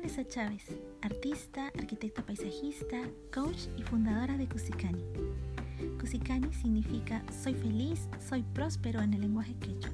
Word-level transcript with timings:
Vanessa 0.00 0.26
Chávez, 0.26 0.64
artista, 1.02 1.66
arquitecta 1.78 2.22
paisajista, 2.22 3.02
coach 3.34 3.66
y 3.76 3.82
fundadora 3.82 4.38
de 4.38 4.48
Cusikani. 4.48 5.04
Cusikani 6.00 6.50
significa 6.54 7.22
soy 7.30 7.52
feliz, 7.52 8.08
soy 8.26 8.42
próspero 8.54 9.02
en 9.02 9.12
el 9.12 9.20
lenguaje 9.20 9.54
quechua. 9.56 9.92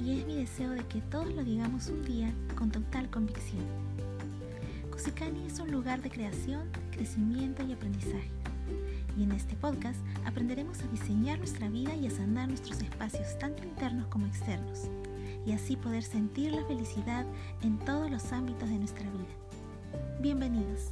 Y 0.00 0.16
es 0.16 0.26
mi 0.26 0.36
deseo 0.36 0.70
de 0.70 0.84
que 0.84 1.00
todos 1.00 1.34
lo 1.34 1.42
digamos 1.42 1.88
un 1.88 2.04
día 2.04 2.32
con 2.56 2.70
total 2.70 3.10
convicción. 3.10 3.64
Cusikani 4.92 5.44
es 5.44 5.58
un 5.58 5.72
lugar 5.72 6.02
de 6.02 6.10
creación, 6.10 6.70
crecimiento 6.92 7.64
y 7.64 7.72
aprendizaje. 7.72 8.30
Y 9.18 9.24
en 9.24 9.32
este 9.32 9.56
podcast 9.56 9.98
aprenderemos 10.24 10.80
a 10.82 10.86
diseñar 10.86 11.38
nuestra 11.38 11.68
vida 11.68 11.96
y 11.96 12.06
a 12.06 12.10
sanar 12.10 12.46
nuestros 12.46 12.80
espacios 12.80 13.36
tanto 13.40 13.64
internos 13.64 14.06
como 14.06 14.26
externos 14.26 14.88
y 15.46 15.52
así 15.52 15.76
poder 15.76 16.02
sentir 16.02 16.52
la 16.52 16.64
felicidad 16.64 17.24
en 17.62 17.78
todos 17.78 18.10
los 18.10 18.32
ámbitos 18.32 18.68
de 18.68 18.78
nuestra 18.78 19.04
vida. 19.04 20.20
Bienvenidos. 20.20 20.90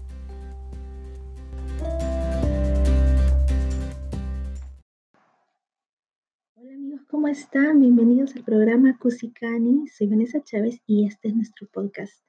Hola 6.55 6.73
amigos, 6.73 7.01
¿cómo 7.11 7.27
están? 7.27 7.81
Bienvenidos 7.81 8.37
al 8.37 8.45
programa 8.45 8.97
Cusikani. 8.97 9.89
Soy 9.89 10.07
Vanessa 10.07 10.41
Chávez 10.45 10.81
y 10.87 11.05
este 11.05 11.29
es 11.29 11.35
nuestro 11.35 11.67
podcast. 11.73 12.25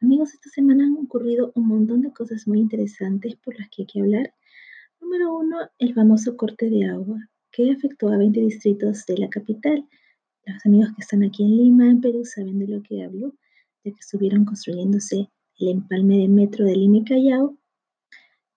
Amigos, 0.00 0.32
esta 0.32 0.50
semana 0.50 0.84
han 0.84 0.96
ocurrido 0.96 1.50
un 1.56 1.66
montón 1.66 2.02
de 2.02 2.12
cosas 2.12 2.46
muy 2.46 2.60
interesantes 2.60 3.34
por 3.36 3.58
las 3.58 3.68
que 3.70 3.82
hay 3.82 3.86
que 3.86 4.00
hablar. 4.00 4.32
Número 5.00 5.34
uno, 5.34 5.58
el 5.78 5.92
famoso 5.92 6.36
corte 6.36 6.70
de 6.70 6.84
agua 6.84 7.18
que 7.50 7.72
afectó 7.72 8.08
a 8.08 8.16
20 8.16 8.40
distritos 8.40 9.06
de 9.06 9.18
la 9.18 9.28
capital 9.28 9.88
los 10.46 10.66
amigos 10.66 10.90
que 10.94 11.02
están 11.02 11.22
aquí 11.22 11.42
en 11.42 11.56
Lima, 11.56 11.88
en 11.88 12.00
Perú, 12.00 12.24
saben 12.24 12.58
de 12.58 12.68
lo 12.68 12.82
que 12.82 13.02
hablo, 13.02 13.34
de 13.82 13.92
que 13.92 14.00
estuvieron 14.00 14.44
construyéndose 14.44 15.30
el 15.58 15.68
empalme 15.68 16.18
de 16.18 16.28
metro 16.28 16.64
de 16.64 16.76
Lima 16.76 16.98
y 16.98 17.04
Callao. 17.04 17.56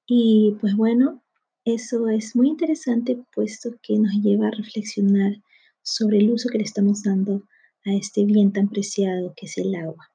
Y 0.06 0.56
pues 0.60 0.76
bueno, 0.76 1.24
eso 1.66 2.08
es 2.10 2.36
muy 2.36 2.50
interesante 2.50 3.24
puesto 3.34 3.76
que 3.82 3.98
nos 4.00 4.14
lleva 4.14 4.48
a 4.48 4.52
reflexionar 4.52 5.42
sobre 5.82 6.20
el 6.20 6.32
uso 6.32 6.50
que 6.50 6.58
le 6.58 6.64
estamos 6.64 7.04
dando 7.04 7.44
a 7.86 7.94
este 7.94 8.26
bien 8.26 8.52
tan 8.52 8.70
preciado 8.70 9.34
que 9.36 9.46
es 9.46 9.58
el 9.58 9.76
agua. 9.76 10.12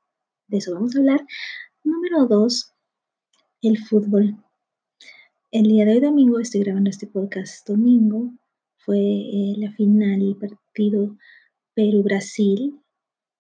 De 0.49 0.59
eso 0.59 0.75
vamos 0.75 0.95
a 0.95 0.99
hablar. 0.99 1.27
Número 1.85 2.27
dos, 2.27 2.73
el 3.63 3.79
fútbol. 3.79 4.37
El 5.51 5.65
día 5.65 5.85
de 5.85 5.93
hoy 5.93 6.01
domingo, 6.01 6.39
estoy 6.39 6.63
grabando 6.63 6.91
este 6.91 7.07
podcast 7.07 7.67
domingo, 7.69 8.33
fue 8.79 8.99
eh, 8.99 9.55
la 9.59 9.73
final, 9.73 10.23
el 10.23 10.37
partido 10.37 11.17
Perú-Brasil. 11.75 12.81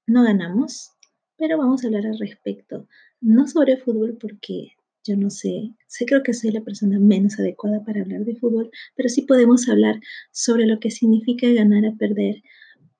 No 0.06 0.24
ganamos, 0.24 0.92
pero 1.36 1.58
vamos 1.58 1.82
a 1.82 1.86
hablar 1.86 2.06
al 2.06 2.18
respecto. 2.18 2.86
No 3.20 3.46
sobre 3.46 3.76
fútbol 3.76 4.18
porque 4.20 4.72
yo 5.04 5.16
no 5.16 5.30
sé, 5.30 5.74
sé 5.88 6.06
creo 6.06 6.22
que 6.22 6.32
soy 6.32 6.52
la 6.52 6.62
persona 6.62 6.98
menos 6.98 7.38
adecuada 7.38 7.84
para 7.84 8.02
hablar 8.02 8.24
de 8.24 8.36
fútbol, 8.36 8.70
pero 8.94 9.08
sí 9.08 9.22
podemos 9.22 9.68
hablar 9.68 10.00
sobre 10.30 10.66
lo 10.66 10.78
que 10.78 10.90
significa 10.90 11.48
ganar 11.48 11.84
a 11.86 11.96
perder 11.96 12.42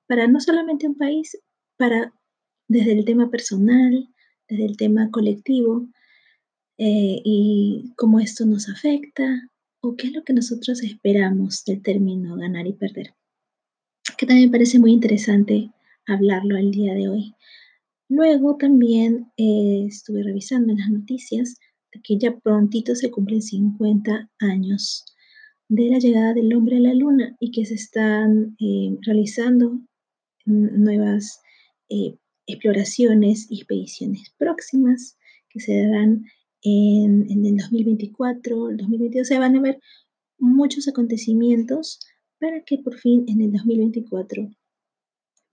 para 0.07 0.27
no 0.27 0.39
solamente 0.41 0.87
un 0.87 0.95
país, 0.95 1.37
para 1.77 2.13
desde 2.67 2.91
el 2.93 3.05
tema 3.05 3.29
personal, 3.29 4.09
desde 4.49 4.65
el 4.65 4.77
tema 4.77 5.11
colectivo 5.11 5.87
eh, 6.77 7.21
y 7.23 7.93
cómo 7.95 8.19
esto 8.19 8.45
nos 8.45 8.67
afecta 8.69 9.49
o 9.81 9.95
qué 9.95 10.07
es 10.07 10.13
lo 10.13 10.23
que 10.23 10.33
nosotros 10.33 10.81
esperamos 10.83 11.63
del 11.65 11.81
término 11.81 12.35
ganar 12.35 12.67
y 12.67 12.73
perder 12.73 13.13
que 14.17 14.25
también 14.25 14.49
me 14.49 14.51
parece 14.51 14.79
muy 14.79 14.91
interesante 14.91 15.71
hablarlo 16.07 16.57
el 16.57 16.71
día 16.71 16.93
de 16.93 17.09
hoy. 17.09 17.35
Luego 18.09 18.57
también 18.57 19.31
eh, 19.37 19.85
estuve 19.87 20.23
revisando 20.23 20.71
en 20.71 20.79
las 20.79 20.89
noticias 20.89 21.55
que 22.03 22.17
ya 22.17 22.37
prontito 22.37 22.95
se 22.95 23.11
cumplen 23.11 23.41
50 23.41 24.29
años 24.39 25.05
de 25.69 25.89
la 25.89 25.99
llegada 25.99 26.33
del 26.33 26.53
hombre 26.53 26.77
a 26.77 26.81
la 26.81 26.93
luna 26.93 27.35
y 27.39 27.51
que 27.51 27.65
se 27.65 27.75
están 27.75 28.55
eh, 28.59 28.97
realizando 29.01 29.79
nuevas 30.45 31.39
eh, 31.89 32.17
exploraciones 32.45 33.47
y 33.49 33.59
expediciones 33.59 34.33
próximas 34.37 35.17
que 35.49 35.59
se 35.59 35.83
darán 35.83 36.25
en, 36.61 37.29
en 37.29 37.45
el 37.45 37.57
2024, 37.57 38.69
el 38.69 38.77
2022. 38.77 39.27
Se 39.27 39.39
van 39.39 39.55
a 39.55 39.61
ver 39.61 39.79
muchos 40.37 40.87
acontecimientos 40.87 41.99
para 42.43 42.61
que 42.61 42.77
por 42.77 42.99
fin 42.99 43.23
en 43.29 43.39
el 43.39 43.53
2024 43.53 44.51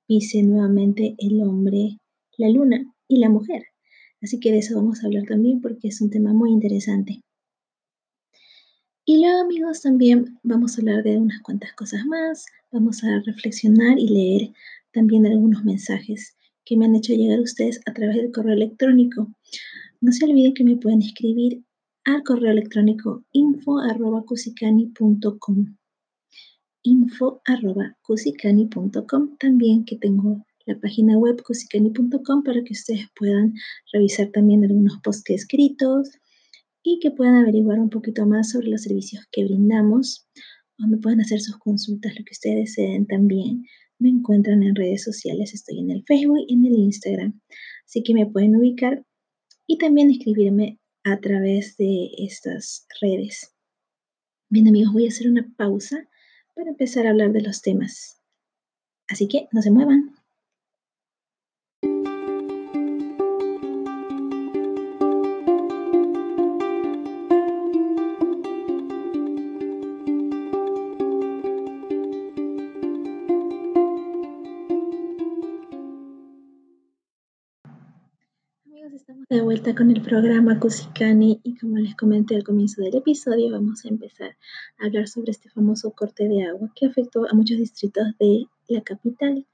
pise 0.09 0.43
nuevamente 0.43 1.15
el 1.19 1.41
hombre, 1.41 2.01
la 2.37 2.49
luna 2.49 2.93
y 3.07 3.21
la 3.21 3.29
mujer. 3.29 3.63
Así 4.21 4.41
que 4.41 4.51
de 4.51 4.59
eso 4.59 4.75
vamos 4.75 5.01
a 5.01 5.07
hablar 5.07 5.23
también 5.29 5.61
porque 5.61 5.87
es 5.87 6.01
un 6.01 6.11
tema 6.11 6.33
muy 6.33 6.51
interesante. 6.51 7.23
Y 9.05 9.21
luego 9.21 9.43
amigos 9.43 9.83
también 9.83 10.41
vamos 10.43 10.77
a 10.77 10.81
hablar 10.81 11.05
de 11.05 11.17
unas 11.17 11.41
cuantas 11.43 11.73
cosas 11.75 12.05
más, 12.07 12.45
vamos 12.73 13.05
a 13.05 13.21
reflexionar 13.21 13.97
y 13.97 14.09
leer 14.09 14.53
también 14.93 15.27
algunos 15.27 15.63
mensajes 15.63 16.37
que 16.65 16.77
me 16.77 16.87
han 16.87 16.97
hecho 16.97 17.13
llegar 17.13 17.39
ustedes 17.39 17.81
a 17.87 17.93
través 17.93 18.17
del 18.17 18.33
correo 18.33 18.55
electrónico. 18.55 19.33
No 20.01 20.11
se 20.11 20.25
olviden 20.25 20.55
que 20.55 20.65
me 20.65 20.77
pueden 20.77 21.03
escribir 21.03 21.63
al 22.05 22.25
correo 22.25 22.51
electrónico 22.51 23.23
info.cusicani.com 23.31 25.77
info.cusicani.com. 26.83 29.37
También 29.39 29.85
que 29.85 29.97
tengo 29.97 30.45
la 30.67 30.79
página 30.79 31.19
web 31.19 31.43
cusicani.com 31.43 32.45
para 32.45 32.63
que 32.63 32.73
ustedes 32.73 33.07
puedan 33.19 33.55
revisar 33.93 34.29
también 34.29 34.65
algunos 34.65 34.99
posts 35.03 35.25
que 35.25 35.33
he 35.33 35.37
escritos 35.37 36.11
y 36.83 36.99
que 37.01 37.11
puedan 37.11 37.37
averiguar 37.37 37.79
un 37.79 37.91
poquito 37.91 38.27
más 38.27 38.51
sobre 38.51 38.69
los 38.69 38.83
servicios 38.83 39.27
que 39.33 39.45
brindamos 39.45 40.27
o 40.83 40.87
me 40.87 40.99
pueden 40.99 41.21
hacer 41.21 41.41
sus 41.41 41.59
consultas, 41.59 42.13
lo 42.19 42.25
que 42.25 42.33
ustedes 42.33 42.77
deseen 42.77 43.07
también. 43.07 43.67
Me 43.99 44.09
encuentran 44.09 44.63
en 44.63 44.75
redes 44.75 45.05
sociales, 45.05 45.53
estoy 45.53 45.81
en 45.81 45.91
el 45.91 46.05
Facebook 46.05 46.45
y 46.47 46.55
en 46.55 46.65
el 46.65 46.73
Instagram, 46.73 47.41
así 47.85 48.03
que 48.03 48.15
me 48.15 48.27
pueden 48.27 48.57
ubicar 48.57 49.05
y 49.67 49.77
también 49.77 50.11
escribirme 50.11 50.79
a 51.05 51.21
través 51.21 51.77
de 51.77 52.11
estas 52.17 52.87
redes. 53.01 53.53
Bien 54.49 54.69
amigos, 54.69 54.93
voy 54.93 55.05
a 55.05 55.09
hacer 55.09 55.29
una 55.29 55.53
pausa 55.57 56.09
para 56.55 56.71
empezar 56.71 57.07
a 57.07 57.11
hablar 57.11 57.33
de 57.33 57.43
los 57.43 57.63
temas. 57.63 58.21
Así 59.09 59.29
que 59.29 59.49
no 59.53 59.63
se 59.63 59.71
muevan. 59.71 60.15
De 79.31 79.43
vuelta 79.43 79.77
con 79.77 79.93
el 79.93 80.03
programa 80.03 80.59
Cusikani 80.59 81.41
y 81.45 81.57
como 81.57 81.79
les 81.79 81.95
comenté 81.95 82.35
al 82.35 82.43
comienzo 82.43 82.83
del 82.83 82.97
episodio, 82.97 83.53
vamos 83.53 83.85
a 83.85 83.89
empezar 83.89 84.37
a 84.77 84.87
hablar 84.87 85.07
sobre 85.07 85.31
este 85.31 85.49
famoso 85.49 85.93
corte 85.93 86.27
de 86.27 86.43
agua 86.47 86.73
que 86.75 86.87
afectó 86.87 87.31
a 87.31 87.33
muchos 87.33 87.57
distritos 87.57 88.09
de 88.19 88.49
la 88.67 88.81
capital. 88.81 89.47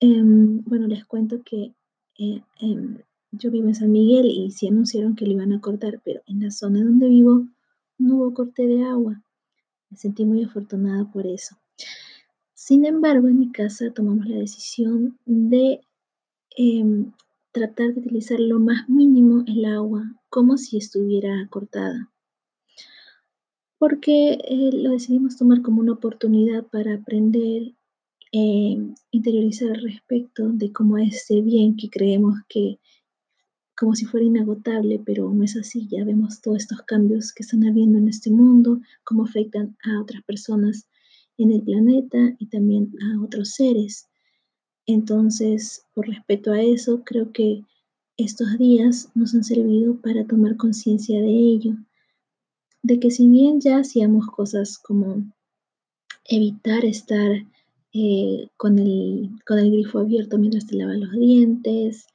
Em, 0.00 0.64
bueno, 0.64 0.88
les 0.88 1.04
cuento 1.04 1.44
que 1.44 1.74
eh, 2.18 2.42
em, 2.60 2.98
yo 3.30 3.52
vivo 3.52 3.68
en 3.68 3.76
San 3.76 3.92
Miguel 3.92 4.26
y 4.26 4.50
sí 4.50 4.66
anunciaron 4.66 5.14
que 5.14 5.26
lo 5.26 5.32
iban 5.32 5.52
a 5.52 5.60
cortar, 5.60 6.00
pero 6.04 6.20
en 6.26 6.40
la 6.40 6.50
zona 6.50 6.82
donde 6.82 7.08
vivo 7.08 7.46
no 7.98 8.16
hubo 8.16 8.34
corte 8.34 8.66
de 8.66 8.82
agua. 8.82 9.22
Me 9.90 9.96
sentí 9.96 10.24
muy 10.24 10.42
afortunada 10.42 11.08
por 11.12 11.24
eso. 11.24 11.56
Sin 12.52 12.84
embargo, 12.84 13.28
en 13.28 13.38
mi 13.38 13.52
casa 13.52 13.92
tomamos 13.92 14.26
la 14.26 14.38
decisión 14.38 15.16
de 15.24 15.82
em, 16.56 17.12
tratar 17.52 17.94
de 17.94 18.00
utilizar 18.00 18.40
lo 18.40 18.58
más 18.58 18.88
mínimo 18.88 19.44
el 19.46 19.64
agua, 19.64 20.04
como 20.28 20.56
si 20.56 20.76
estuviera 20.76 21.46
cortada. 21.50 22.10
Porque 23.78 24.32
eh, 24.32 24.70
lo 24.72 24.90
decidimos 24.90 25.36
tomar 25.36 25.62
como 25.62 25.80
una 25.80 25.92
oportunidad 25.92 26.66
para 26.66 26.94
aprender, 26.94 27.74
eh, 28.32 28.76
interiorizar 29.10 29.70
al 29.70 29.82
respecto 29.82 30.48
de 30.50 30.72
cómo 30.72 30.98
este 30.98 31.40
bien 31.42 31.76
que 31.76 31.88
creemos 31.88 32.34
que 32.48 32.78
como 33.78 33.94
si 33.94 34.06
fuera 34.06 34.26
inagotable, 34.26 35.00
pero 35.06 35.32
no 35.32 35.44
es 35.44 35.56
así. 35.56 35.86
Ya 35.88 36.04
vemos 36.04 36.40
todos 36.40 36.58
estos 36.58 36.82
cambios 36.82 37.32
que 37.32 37.44
están 37.44 37.64
habiendo 37.64 37.98
en 37.98 38.08
este 38.08 38.30
mundo, 38.30 38.80
cómo 39.04 39.22
afectan 39.22 39.76
a 39.84 40.02
otras 40.02 40.24
personas 40.24 40.88
en 41.36 41.52
el 41.52 41.62
planeta 41.62 42.34
y 42.40 42.46
también 42.46 42.92
a 43.00 43.22
otros 43.22 43.50
seres. 43.50 44.07
Entonces, 44.88 45.84
por 45.94 46.08
respeto 46.08 46.50
a 46.50 46.62
eso, 46.62 47.02
creo 47.04 47.30
que 47.30 47.62
estos 48.16 48.56
días 48.56 49.10
nos 49.14 49.34
han 49.34 49.44
servido 49.44 50.00
para 50.00 50.26
tomar 50.26 50.56
conciencia 50.56 51.20
de 51.20 51.28
ello, 51.28 51.74
de 52.82 52.98
que 52.98 53.10
si 53.10 53.28
bien 53.28 53.60
ya 53.60 53.80
hacíamos 53.80 54.26
cosas 54.28 54.78
como 54.78 55.30
evitar 56.24 56.86
estar 56.86 57.30
eh, 57.92 58.48
con, 58.56 58.78
el, 58.78 59.30
con 59.46 59.58
el 59.58 59.70
grifo 59.72 59.98
abierto 59.98 60.38
mientras 60.38 60.66
te 60.66 60.76
lavas 60.76 60.96
los 60.96 61.12
dientes, 61.12 62.06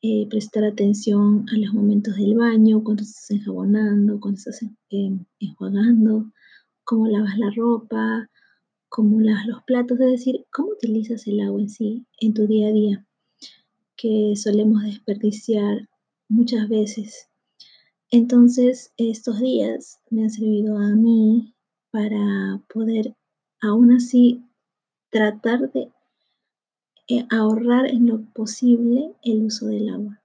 eh, 0.00 0.26
prestar 0.30 0.64
atención 0.64 1.44
a 1.52 1.58
los 1.58 1.74
momentos 1.74 2.16
del 2.16 2.36
baño, 2.36 2.82
cuando 2.82 3.02
estás 3.02 3.30
enjabonando, 3.32 4.18
cuando 4.18 4.38
estás 4.38 4.62
eh, 4.62 5.18
enjuagando, 5.40 6.32
cómo 6.84 7.06
lavas 7.06 7.36
la 7.36 7.50
ropa, 7.54 8.30
cómo 8.94 9.20
lavas 9.20 9.48
los 9.48 9.62
platos, 9.64 9.98
es 9.98 10.08
decir, 10.08 10.46
cómo 10.52 10.68
utilizas 10.68 11.26
el 11.26 11.40
agua 11.40 11.60
en 11.60 11.68
sí 11.68 12.06
en 12.20 12.32
tu 12.32 12.46
día 12.46 12.68
a 12.68 12.70
día, 12.70 13.06
que 13.96 14.34
solemos 14.36 14.84
desperdiciar 14.84 15.88
muchas 16.28 16.68
veces. 16.68 17.28
Entonces, 18.12 18.92
estos 18.96 19.40
días 19.40 19.98
me 20.10 20.22
han 20.22 20.30
servido 20.30 20.78
a 20.78 20.90
mí 20.90 21.56
para 21.90 22.62
poder 22.72 23.16
aún 23.60 23.90
así 23.90 24.44
tratar 25.10 25.72
de 25.72 25.90
eh, 27.08 27.26
ahorrar 27.30 27.88
en 27.88 28.06
lo 28.06 28.22
posible 28.26 29.12
el 29.24 29.46
uso 29.46 29.66
del 29.66 29.88
agua, 29.88 30.22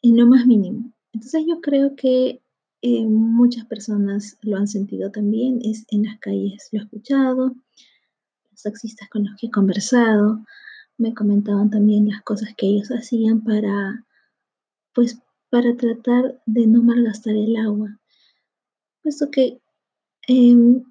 en 0.00 0.16
lo 0.16 0.24
más 0.24 0.46
mínimo. 0.46 0.90
Entonces 1.12 1.44
yo 1.46 1.60
creo 1.60 1.96
que 1.96 2.40
eh, 2.82 3.06
muchas 3.06 3.64
personas 3.66 4.36
lo 4.42 4.56
han 4.56 4.66
sentido 4.66 5.10
también, 5.12 5.60
es 5.62 5.86
en 5.90 6.02
las 6.02 6.18
calles 6.18 6.68
lo 6.72 6.80
he 6.80 6.82
escuchado, 6.82 7.54
los 8.50 8.62
taxistas 8.62 9.08
con 9.08 9.24
los 9.24 9.36
que 9.40 9.46
he 9.46 9.50
conversado 9.50 10.44
me 10.98 11.14
comentaban 11.14 11.70
también 11.70 12.08
las 12.08 12.22
cosas 12.22 12.50
que 12.56 12.66
ellos 12.66 12.88
hacían 12.88 13.42
para, 13.42 14.04
pues, 14.94 15.20
para 15.48 15.76
tratar 15.76 16.42
de 16.46 16.66
no 16.66 16.82
malgastar 16.82 17.34
el 17.36 17.56
agua, 17.56 18.00
puesto 19.02 19.30
que 19.30 19.60
em, 20.26 20.82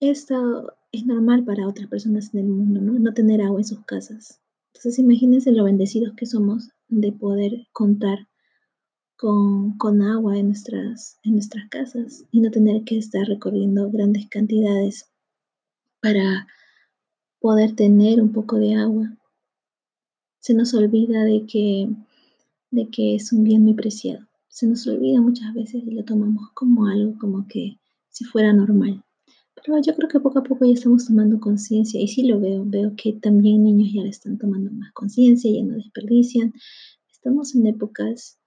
esto 0.00 0.72
es 0.92 1.04
normal 1.04 1.44
para 1.44 1.66
otras 1.66 1.88
personas 1.88 2.32
en 2.32 2.40
el 2.40 2.46
mundo, 2.46 2.80
¿no? 2.80 2.98
No 2.98 3.12
tener 3.12 3.42
agua 3.42 3.60
en 3.60 3.64
sus 3.64 3.84
casas. 3.84 4.40
Entonces 4.72 4.98
imagínense 4.98 5.52
lo 5.52 5.64
bendecidos 5.64 6.14
que 6.16 6.26
somos 6.26 6.70
de 6.88 7.12
poder 7.12 7.66
contar 7.72 8.29
con, 9.20 9.76
con 9.76 10.00
agua 10.00 10.38
en 10.38 10.46
nuestras, 10.46 11.18
en 11.24 11.32
nuestras 11.32 11.68
casas 11.68 12.24
y 12.30 12.40
no 12.40 12.50
tener 12.50 12.84
que 12.84 12.96
estar 12.96 13.26
recorriendo 13.26 13.90
grandes 13.90 14.26
cantidades 14.30 15.10
para 16.00 16.46
poder 17.38 17.76
tener 17.76 18.22
un 18.22 18.32
poco 18.32 18.56
de 18.56 18.76
agua. 18.76 19.14
Se 20.38 20.54
nos 20.54 20.72
olvida 20.72 21.22
de 21.24 21.44
que, 21.46 21.90
de 22.70 22.88
que 22.88 23.14
es 23.14 23.30
un 23.34 23.44
bien 23.44 23.62
muy 23.62 23.74
preciado. 23.74 24.26
Se 24.48 24.66
nos 24.66 24.86
olvida 24.86 25.20
muchas 25.20 25.52
veces 25.52 25.82
y 25.86 25.90
lo 25.90 26.02
tomamos 26.02 26.50
como 26.54 26.86
algo 26.86 27.18
como 27.18 27.46
que 27.46 27.78
si 28.08 28.24
fuera 28.24 28.54
normal. 28.54 29.04
Pero 29.54 29.78
yo 29.82 29.94
creo 29.96 30.08
que 30.08 30.20
poco 30.20 30.38
a 30.38 30.44
poco 30.44 30.64
ya 30.64 30.72
estamos 30.72 31.04
tomando 31.04 31.40
conciencia 31.40 32.00
y 32.00 32.08
sí 32.08 32.26
lo 32.26 32.40
veo, 32.40 32.64
veo 32.64 32.94
que 32.96 33.12
también 33.12 33.64
niños 33.64 33.92
ya 33.92 34.02
le 34.02 34.08
están 34.08 34.38
tomando 34.38 34.70
más 34.70 34.92
conciencia, 34.94 35.52
ya 35.52 35.62
no 35.62 35.74
desperdician. 35.74 36.54
Estamos 37.12 37.54
en 37.54 37.66
épocas 37.66 38.39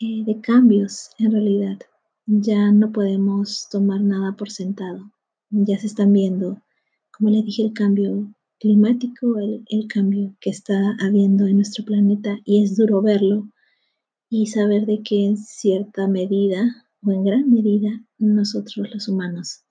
eh, 0.00 0.24
de 0.24 0.40
cambios 0.40 1.10
en 1.18 1.32
realidad. 1.32 1.78
Ya 2.26 2.72
no 2.72 2.90
podemos 2.90 3.68
tomar 3.70 4.00
nada 4.00 4.36
por 4.36 4.50
sentado. 4.50 5.12
Ya 5.50 5.78
se 5.78 5.86
están 5.86 6.12
viendo, 6.12 6.62
como 7.10 7.30
les 7.30 7.44
dije, 7.44 7.62
el 7.62 7.72
cambio 7.72 8.34
climático, 8.58 9.38
el, 9.38 9.62
el 9.68 9.86
cambio 9.88 10.34
que 10.40 10.50
está 10.50 10.96
habiendo 11.00 11.46
en 11.46 11.56
nuestro 11.56 11.84
planeta 11.84 12.38
y 12.44 12.62
es 12.62 12.76
duro 12.76 13.02
verlo 13.02 13.48
y 14.28 14.46
saber 14.46 14.86
de 14.86 15.02
que 15.02 15.26
en 15.26 15.36
cierta 15.36 16.06
medida 16.06 16.86
o 17.02 17.10
en 17.10 17.24
gran 17.24 17.50
medida 17.50 17.90
nosotros 18.18 18.88
los 18.92 19.08
humanos 19.08 19.64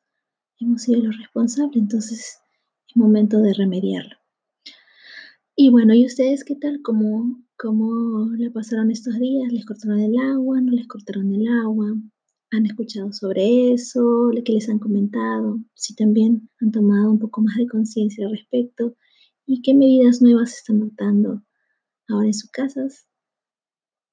hemos 0.59 0.83
sido 0.83 1.01
los 1.01 1.17
responsables, 1.17 1.77
entonces 1.77 2.39
es 2.87 2.97
momento 2.97 3.39
de 3.39 3.53
remediarlo. 3.53 4.15
Y 5.55 5.69
bueno, 5.69 5.93
¿y 5.93 6.05
ustedes 6.05 6.43
qué 6.43 6.55
tal? 6.55 6.81
¿Cómo, 6.81 7.41
¿Cómo 7.61 8.25
la 8.37 8.49
pasaron 8.51 8.89
estos 8.89 9.19
días? 9.19 9.51
¿Les 9.51 9.65
cortaron 9.65 9.99
el 9.99 10.17
agua? 10.17 10.61
¿No 10.61 10.71
les 10.71 10.87
cortaron 10.87 11.29
el 11.33 11.45
agua? 11.45 11.93
¿Han 12.51 12.65
escuchado 12.65 13.11
sobre 13.11 13.73
eso? 13.73 14.31
¿Qué 14.45 14.53
les 14.53 14.69
han 14.69 14.79
comentado? 14.79 15.59
Si 15.73 15.93
también 15.93 16.49
han 16.61 16.71
tomado 16.71 17.11
un 17.11 17.19
poco 17.19 17.41
más 17.41 17.57
de 17.57 17.67
conciencia 17.67 18.25
al 18.25 18.31
respecto. 18.31 18.95
¿Y 19.45 19.61
qué 19.61 19.73
medidas 19.73 20.21
nuevas 20.21 20.53
están 20.53 20.79
notando 20.79 21.43
ahora 22.07 22.27
en 22.27 22.33
sus 22.33 22.49
casas? 22.49 23.05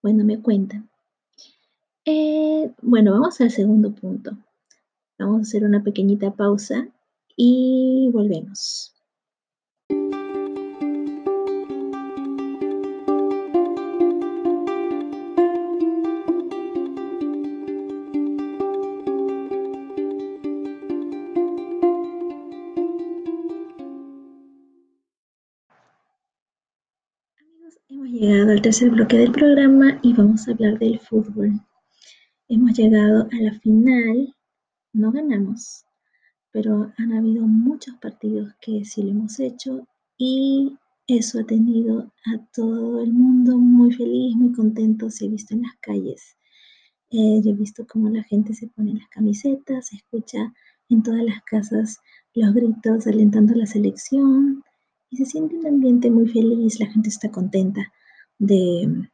Bueno, 0.03 0.25
me 0.25 0.43
cuentan. 0.43 0.91
Eh, 2.05 2.75
bueno, 2.83 3.13
vamos 3.13 3.41
al 3.41 3.53
segundo 3.53 3.95
punto. 3.95 4.37
Vamos 5.21 5.39
a 5.39 5.43
hacer 5.43 5.63
una 5.63 5.85
pequeñita 5.85 6.35
pausa 6.35 6.89
y 7.37 8.11
volvemos. 8.13 8.96
Tercer 28.67 28.91
bloque 28.91 29.17
del 29.19 29.31
programa 29.31 30.01
y 30.03 30.13
vamos 30.13 30.49
a 30.49 30.51
hablar 30.51 30.77
del 30.81 30.99
fútbol. 30.99 31.53
Hemos 32.49 32.77
llegado 32.77 33.29
a 33.31 33.37
la 33.37 33.53
final 33.61 34.35
no 34.93 35.13
ganamos, 35.13 35.85
pero 36.51 36.93
han 36.99 37.13
habido 37.13 37.47
muchos 37.47 37.95
partidos 37.99 38.53
que 38.61 38.85
sí 38.85 39.05
lo 39.05 39.11
hemos 39.11 39.39
hecho 39.39 39.87
y 40.19 40.77
eso 41.07 41.39
ha 41.39 41.45
tenido 41.45 42.11
a 42.25 42.45
todo 42.53 43.05
el 43.05 43.13
mundo 43.13 43.57
muy 43.57 43.93
feliz, 43.93 44.35
muy 44.35 44.51
contento, 44.51 45.13
se 45.13 45.27
ha 45.27 45.31
visto 45.31 45.55
en 45.55 45.63
las 45.63 45.77
calles. 45.81 46.37
Eh, 47.11 47.41
yo 47.45 47.53
he 47.53 47.55
visto 47.55 47.87
cómo 47.87 48.09
la 48.09 48.25
gente 48.25 48.53
se 48.53 48.67
pone 48.67 48.95
las 48.95 49.09
camisetas, 49.11 49.87
se 49.87 49.97
escucha 49.99 50.53
en 50.89 51.05
todas 51.05 51.23
las 51.23 51.41
casas 51.45 52.01
los 52.35 52.53
gritos 52.53 53.07
alentando 53.07 53.55
a 53.55 53.59
la 53.59 53.67
selección 53.67 54.65
y 55.09 55.19
se 55.19 55.25
siente 55.25 55.55
un 55.55 55.69
ambiente 55.69 56.11
muy 56.11 56.27
feliz, 56.27 56.81
la 56.81 56.87
gente 56.87 57.11
está 57.11 57.31
contenta 57.31 57.93
de, 58.39 59.09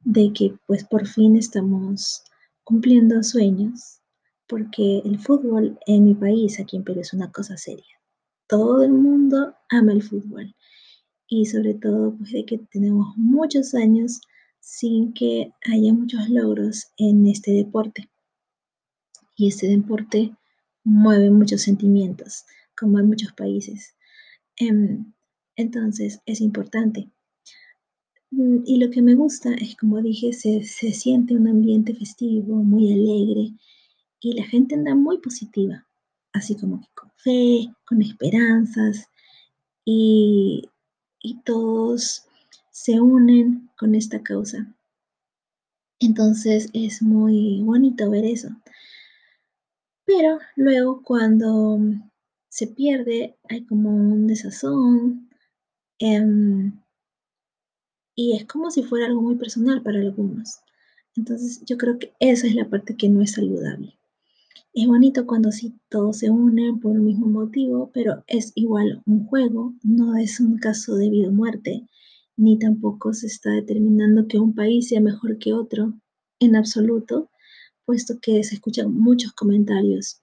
de 0.00 0.32
que 0.32 0.54
pues 0.66 0.84
por 0.84 1.06
fin 1.06 1.36
estamos 1.36 2.22
cumpliendo 2.64 3.22
sueños 3.22 4.00
porque 4.48 5.02
el 5.04 5.18
fútbol 5.18 5.78
en 5.86 6.04
mi 6.04 6.14
país, 6.14 6.60
aquí 6.60 6.76
en 6.76 6.84
Perú, 6.84 7.00
es 7.00 7.12
una 7.12 7.32
cosa 7.32 7.56
seria. 7.56 8.00
Todo 8.48 8.82
el 8.82 8.92
mundo 8.92 9.54
ama 9.68 9.92
el 9.92 10.02
fútbol 10.02 10.54
y 11.28 11.46
sobre 11.46 11.74
todo 11.74 12.16
pues 12.16 12.32
de 12.32 12.44
que 12.44 12.58
tenemos 12.70 13.16
muchos 13.16 13.74
años 13.74 14.20
sin 14.60 15.12
que 15.14 15.52
haya 15.64 15.92
muchos 15.92 16.28
logros 16.28 16.88
en 16.96 17.26
este 17.26 17.52
deporte. 17.52 18.08
Y 19.36 19.48
este 19.48 19.68
deporte 19.68 20.34
mueve 20.84 21.30
muchos 21.30 21.62
sentimientos, 21.62 22.44
como 22.76 22.98
en 22.98 23.06
muchos 23.06 23.32
países. 23.32 23.94
Em, 24.56 25.12
entonces 25.56 26.20
es 26.26 26.40
importante. 26.40 27.10
Mm, 28.30 28.58
y 28.64 28.78
lo 28.78 28.90
que 28.90 29.02
me 29.02 29.14
gusta 29.14 29.54
es, 29.54 29.76
como 29.76 30.00
dije, 30.02 30.32
se, 30.32 30.62
se 30.64 30.92
siente 30.92 31.34
un 31.36 31.48
ambiente 31.48 31.94
festivo, 31.94 32.62
muy 32.62 32.92
alegre, 32.92 33.52
y 34.20 34.32
la 34.34 34.44
gente 34.44 34.74
anda 34.74 34.94
muy 34.94 35.18
positiva, 35.18 35.86
así 36.32 36.56
como 36.56 36.80
que 36.80 36.88
con 36.94 37.10
fe, 37.16 37.72
con 37.86 38.02
esperanzas 38.02 39.08
y, 39.84 40.68
y 41.20 41.40
todos 41.44 42.26
se 42.70 43.00
unen 43.00 43.70
con 43.78 43.94
esta 43.94 44.22
causa. 44.22 44.74
Entonces 46.00 46.68
es 46.72 47.02
muy 47.02 47.62
bonito 47.62 48.10
ver 48.10 48.24
eso. 48.24 48.50
Pero 50.04 50.38
luego 50.56 51.02
cuando 51.02 51.78
se 52.48 52.66
pierde 52.66 53.36
hay 53.48 53.64
como 53.64 53.90
un 53.90 54.26
desazón 54.26 55.28
em, 55.98 56.72
y 58.16 58.34
es 58.34 58.46
como 58.46 58.70
si 58.70 58.82
fuera 58.82 59.06
algo 59.06 59.22
muy 59.22 59.36
personal 59.36 59.82
para 59.82 60.00
algunos. 60.00 60.60
Entonces 61.14 61.62
yo 61.64 61.76
creo 61.76 61.98
que 61.98 62.14
esa 62.18 62.46
es 62.46 62.54
la 62.54 62.68
parte 62.68 62.96
que 62.96 63.08
no 63.08 63.22
es 63.22 63.32
saludable. 63.32 63.96
Es 64.72 64.86
bonito 64.86 65.26
cuando 65.26 65.52
sí 65.52 65.74
todos 65.88 66.18
se 66.18 66.30
unen 66.30 66.80
por 66.80 66.96
el 66.96 67.02
mismo 67.02 67.26
motivo, 67.28 67.90
pero 67.94 68.24
es 68.26 68.52
igual 68.54 69.02
un 69.06 69.26
juego, 69.26 69.74
no 69.82 70.16
es 70.16 70.40
un 70.40 70.58
caso 70.58 70.96
de 70.96 71.10
vida 71.10 71.28
o 71.28 71.32
muerte, 71.32 71.86
ni 72.36 72.58
tampoco 72.58 73.14
se 73.14 73.26
está 73.26 73.50
determinando 73.50 74.26
que 74.26 74.38
un 74.38 74.54
país 74.54 74.88
sea 74.88 75.00
mejor 75.00 75.38
que 75.38 75.52
otro 75.52 75.94
en 76.40 76.56
absoluto, 76.56 77.30
puesto 77.84 78.18
que 78.20 78.42
se 78.44 78.56
escuchan 78.56 78.92
muchos 78.92 79.32
comentarios. 79.32 80.20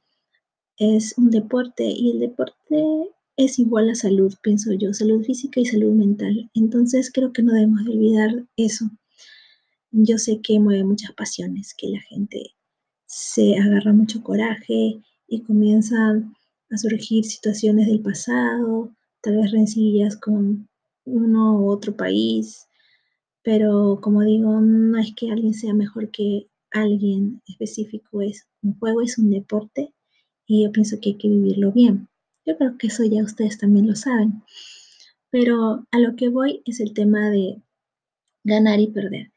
Es 0.77 1.15
un 1.17 1.29
deporte 1.29 1.85
y 1.85 2.11
el 2.11 2.19
deporte 2.19 3.09
es 3.37 3.59
igual 3.59 3.89
a 3.89 3.95
salud, 3.95 4.33
pienso 4.41 4.73
yo, 4.73 4.93
salud 4.93 5.23
física 5.23 5.59
y 5.59 5.65
salud 5.65 5.93
mental. 5.93 6.49
Entonces 6.53 7.11
creo 7.11 7.33
que 7.33 7.43
no 7.43 7.53
debemos 7.53 7.83
de 7.85 7.91
olvidar 7.91 8.45
eso. 8.57 8.89
Yo 9.91 10.17
sé 10.17 10.41
que 10.41 10.59
mueve 10.59 10.83
muchas 10.83 11.13
pasiones, 11.13 11.73
que 11.75 11.89
la 11.89 12.01
gente 12.01 12.55
se 13.05 13.57
agarra 13.57 13.93
mucho 13.93 14.23
coraje 14.23 15.01
y 15.27 15.41
comienzan 15.41 16.33
a 16.71 16.77
surgir 16.77 17.25
situaciones 17.25 17.87
del 17.87 18.01
pasado, 18.01 18.91
tal 19.21 19.37
vez 19.37 19.51
rencillas 19.51 20.17
con 20.17 20.67
uno 21.05 21.59
u 21.59 21.69
otro 21.69 21.95
país, 21.95 22.67
pero 23.43 23.99
como 24.01 24.21
digo, 24.21 24.61
no 24.61 24.97
es 24.97 25.13
que 25.15 25.31
alguien 25.31 25.53
sea 25.53 25.73
mejor 25.73 26.09
que 26.11 26.47
alguien 26.71 27.41
específico, 27.47 28.21
es 28.21 28.47
un 28.61 28.77
juego, 28.79 29.01
es 29.01 29.17
un 29.17 29.29
deporte 29.29 29.93
y 30.47 30.63
yo 30.63 30.71
pienso 30.71 30.99
que 30.99 31.09
hay 31.09 31.17
que 31.17 31.29
vivirlo 31.29 31.71
bien. 31.71 32.07
Yo 32.45 32.57
creo 32.57 32.77
que 32.77 32.87
eso 32.87 33.03
ya 33.05 33.23
ustedes 33.23 33.57
también 33.57 33.87
lo 33.87 33.95
saben. 33.95 34.43
Pero 35.29 35.85
a 35.91 35.99
lo 35.99 36.15
que 36.15 36.29
voy 36.29 36.61
es 36.65 36.79
el 36.79 36.93
tema 36.93 37.29
de 37.29 37.61
ganar 38.43 38.79
y 38.79 38.87
perder. 38.87 39.31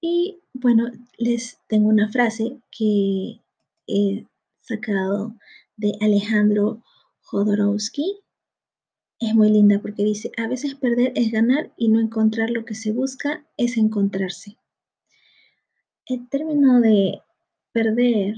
Y 0.00 0.40
bueno, 0.54 0.90
les 1.18 1.58
tengo 1.68 1.88
una 1.88 2.10
frase 2.10 2.60
que 2.70 3.40
he 3.86 4.26
sacado 4.60 5.34
de 5.76 5.92
Alejandro 6.00 6.82
Jodorowsky. 7.22 8.20
Es 9.18 9.34
muy 9.34 9.50
linda 9.50 9.80
porque 9.80 10.04
dice, 10.04 10.32
a 10.38 10.48
veces 10.48 10.74
perder 10.74 11.12
es 11.14 11.30
ganar 11.30 11.72
y 11.76 11.88
no 11.88 12.00
encontrar 12.00 12.50
lo 12.50 12.64
que 12.64 12.74
se 12.74 12.92
busca 12.92 13.44
es 13.58 13.76
encontrarse. 13.76 14.56
El 16.06 16.28
término 16.28 16.80
de 16.80 17.20
perder 17.72 18.36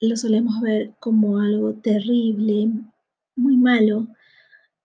lo 0.00 0.16
solemos 0.16 0.60
ver 0.60 0.94
como 1.00 1.38
algo 1.38 1.74
terrible, 1.74 2.70
muy 3.34 3.56
malo, 3.56 4.08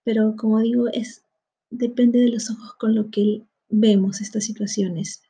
pero 0.03 0.35
como 0.35 0.59
digo, 0.59 0.87
es 0.89 1.23
depende 1.69 2.19
de 2.19 2.29
los 2.29 2.49
ojos 2.49 2.73
con 2.75 2.95
lo 2.95 3.09
que 3.09 3.43
vemos 3.69 4.21
estas 4.21 4.43
situaciones. 4.43 5.21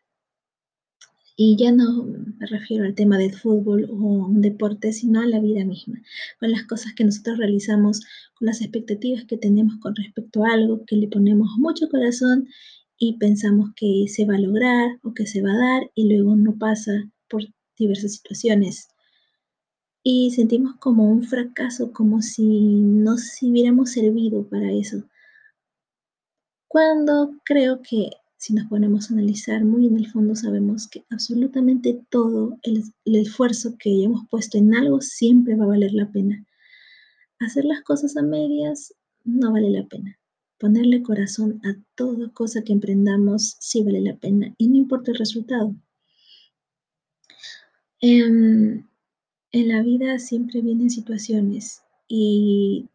Y 1.38 1.56
ya 1.58 1.72
no 1.72 2.04
me 2.04 2.46
refiero 2.46 2.84
al 2.84 2.94
tema 2.94 3.18
del 3.18 3.34
fútbol 3.34 3.86
o 3.90 3.96
un 3.96 4.42
deporte, 4.42 4.92
sino 4.92 5.22
a 5.22 5.26
la 5.26 5.40
vida 5.40 5.64
misma, 5.64 6.02
con 6.40 6.52
las 6.52 6.66
cosas 6.66 6.94
que 6.94 7.04
nosotros 7.04 7.38
realizamos, 7.38 8.02
con 8.34 8.48
las 8.48 8.62
expectativas 8.62 9.26
que 9.26 9.38
tenemos 9.38 9.78
con 9.80 9.96
respecto 9.96 10.44
a 10.44 10.54
algo, 10.54 10.86
que 10.86 10.98
le 10.98 11.08
ponemos 11.08 11.50
mucho 11.58 11.90
corazón 11.90 12.48
y 12.98 13.18
pensamos 13.18 13.72
que 13.76 14.06
se 14.08 14.26
va 14.26 14.36
a 14.36 14.40
lograr 14.40 15.00
o 15.04 15.14
que 15.14 15.26
se 15.26 15.42
va 15.42 15.54
a 15.54 15.58
dar 15.58 15.92
y 15.96 16.14
luego 16.14 16.36
no 16.36 16.58
pasa 16.58 17.10
por 17.28 17.44
diversas 17.78 18.14
situaciones. 18.14 18.90
Y 20.04 20.32
sentimos 20.32 20.76
como 20.78 21.10
un 21.12 21.24
fracaso, 21.24 21.92
como 21.92 22.22
si 22.22 22.44
no 22.44 23.18
si 23.18 23.52
hubiéramos 23.52 23.92
servido 23.92 24.44
para 24.48 24.72
eso. 24.72 25.04
Cuando 26.68 27.36
creo 27.44 27.82
que 27.82 28.12
si 28.42 28.56
nos 28.56 28.68
ponemos 28.70 29.08
a 29.08 29.14
analizar 29.14 29.64
muy 29.64 29.86
en 29.86 29.98
el 29.98 30.10
fondo, 30.10 30.36
sabemos 30.36 30.88
que 30.88 31.06
absolutamente 31.12 32.02
todo 32.10 32.58
el, 32.64 32.84
esfuerzo 33.06 33.76
que 33.78 34.04
hemos 34.04 34.28
puesto 34.30 34.58
en 34.58 34.74
algo 34.74 35.00
siempre 35.00 35.56
va 35.56 35.66
a 35.66 35.68
valer 35.68 35.94
la 35.94 36.12
pena. 36.12 36.44
Hacer 37.38 37.66
las 37.66 37.84
cosas 37.84 38.18
a 38.18 38.24
medias 38.24 38.96
no 39.24 39.52
vale 39.52 39.70
la 39.70 39.86
pena. 39.86 40.18
Ponerle 40.58 41.04
corazón 41.04 41.62
a 41.64 41.76
toda 41.94 42.30
cosa 42.30 42.64
que 42.64 42.74
emprendamos 42.74 43.58
sí 43.60 43.84
vale 43.84 44.02
la 44.02 44.16
pena 44.16 44.56
y 44.58 44.70
no 44.70 44.76
importa 44.78 45.12
el 45.12 45.20
resultado. 45.20 45.76
Em, 48.00 48.88
en 49.52 49.68
la 49.68 49.82
vida 49.82 50.20
siempre 50.20 50.62
vienen 50.62 50.90
situaciones 50.90 51.84
y 52.08 52.90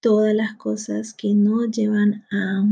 todas 0.00 0.34
las 0.34 0.54
cosas 0.54 1.14
que 1.14 1.34
no 1.34 1.64
llevan 1.64 2.24
a 2.30 2.64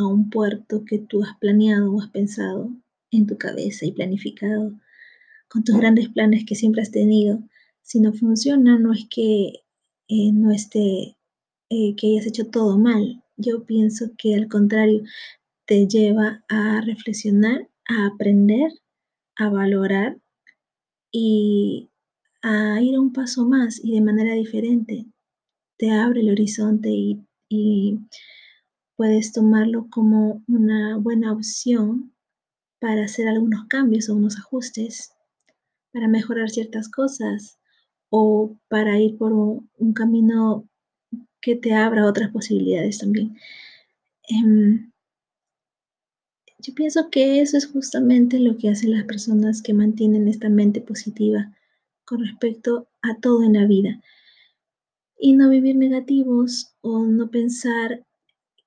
a 0.00 0.06
un 0.06 0.30
puerto 0.30 0.84
que 0.84 0.98
tú 0.98 1.22
has 1.22 1.36
planeado 1.38 1.92
o 1.92 2.00
has 2.00 2.08
pensado 2.08 2.70
en 3.10 3.26
tu 3.26 3.36
cabeza 3.36 3.86
y 3.86 3.92
planificado 3.92 4.72
con 5.48 5.64
tus 5.64 5.76
grandes 5.76 6.08
planes 6.08 6.44
que 6.46 6.54
siempre 6.54 6.82
has 6.82 6.90
tenido, 6.90 7.42
si 7.82 8.00
no 8.00 8.12
funciona, 8.12 8.78
no 8.78 8.92
es 8.92 9.06
que 9.10 9.64
eh, 10.08 10.32
no 10.32 10.52
esté, 10.52 11.16
eh, 11.70 11.94
que 11.96 12.06
hayas 12.06 12.26
hecho 12.26 12.46
todo 12.46 12.78
mal. 12.78 13.22
Yo 13.36 13.64
pienso 13.64 14.12
que 14.16 14.34
al 14.34 14.48
contrario, 14.48 15.02
te 15.66 15.86
lleva 15.86 16.44
a 16.48 16.80
reflexionar, 16.80 17.68
a 17.88 18.06
aprender, 18.06 18.72
a 19.36 19.48
valorar 19.48 20.18
y 21.12 21.89
a 22.42 22.80
ir 22.80 22.94
a 22.96 23.00
un 23.00 23.12
paso 23.12 23.44
más 23.44 23.80
y 23.82 23.92
de 23.92 24.00
manera 24.00 24.34
diferente. 24.34 25.06
Te 25.78 25.90
abre 25.90 26.20
el 26.20 26.30
horizonte 26.30 26.90
y, 26.90 27.24
y 27.48 27.98
puedes 28.96 29.32
tomarlo 29.32 29.88
como 29.90 30.42
una 30.46 30.96
buena 30.96 31.32
opción 31.32 32.12
para 32.80 33.04
hacer 33.04 33.28
algunos 33.28 33.66
cambios 33.66 34.08
o 34.08 34.16
unos 34.16 34.38
ajustes, 34.38 35.12
para 35.92 36.08
mejorar 36.08 36.50
ciertas 36.50 36.88
cosas 36.88 37.58
o 38.10 38.56
para 38.68 38.98
ir 38.98 39.16
por 39.16 39.32
un, 39.32 39.92
camino 39.94 40.68
que 41.40 41.56
te 41.56 41.74
abra 41.74 42.06
otras 42.06 42.30
posibilidades 42.30 42.98
también. 42.98 43.36
Em, 44.28 44.92
yo 46.58 46.74
pienso 46.74 47.08
que 47.10 47.40
eso 47.40 47.56
es 47.56 47.66
justamente 47.66 48.38
lo 48.38 48.56
que 48.56 48.68
hacen 48.68 48.92
las 48.92 49.04
personas 49.04 49.62
que 49.62 49.72
mantienen 49.72 50.28
esta 50.28 50.48
mente 50.48 50.80
positiva 50.80 51.52
con 52.10 52.26
respecto 52.26 52.88
a 53.02 53.20
todo 53.20 53.44
en 53.44 53.52
la 53.52 53.66
vida. 53.66 54.00
Y 55.16 55.34
no 55.34 55.48
vivir 55.48 55.76
negativos 55.76 56.74
o 56.80 57.06
no 57.06 57.30
pensar 57.30 58.04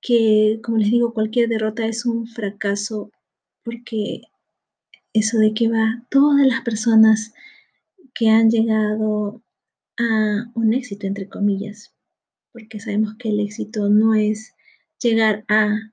que, 0.01 0.61
como 0.63 0.77
les 0.77 0.91
digo, 0.91 1.13
cualquier 1.13 1.49
derrota 1.49 1.85
es 1.85 2.05
un 2.05 2.25
fracaso, 2.25 3.11
porque 3.65 4.21
eso 5.11 5.39
de 5.39 5.53
que 5.53 5.67
va 5.67 6.05
todas 6.09 6.47
las 6.47 6.61
personas 6.61 7.33
que 8.13 8.29
han 8.29 8.49
llegado 8.49 9.43
a 9.97 10.49
un 10.55 10.73
éxito, 10.73 11.05
entre 11.05 11.27
comillas, 11.27 11.93
porque 12.53 12.79
sabemos 12.79 13.15
que 13.19 13.29
el 13.29 13.41
éxito 13.41 13.89
no 13.89 14.15
es 14.15 14.53
llegar 15.01 15.43
a, 15.49 15.91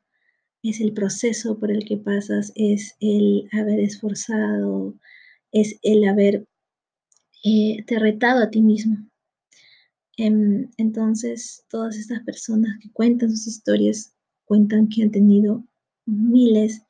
es 0.62 0.80
el 0.80 0.92
proceso 0.92 1.58
por 1.58 1.72
el 1.72 1.84
que 1.84 1.96
pasas, 1.96 2.52
es 2.54 2.94
el 3.00 3.48
haber 3.50 3.80
esforzado, 3.80 4.94
es 5.50 5.80
el 5.82 6.06
haber 6.08 6.46
eh, 7.44 7.84
te 7.86 7.98
retado 7.98 8.42
a 8.42 8.50
ti 8.50 8.62
mismo. 8.62 8.98
Em, 10.16 10.70
entonces, 10.76 11.64
todas 11.70 11.96
estas 11.96 12.20
personas 12.24 12.78
que 12.82 12.90
cuentan 12.92 13.30
sus 13.30 13.46
historias 13.46 14.14
cuentan 14.44 14.88
que 14.88 15.02
han 15.02 15.10
tenido 15.10 15.64
miles 16.06 16.82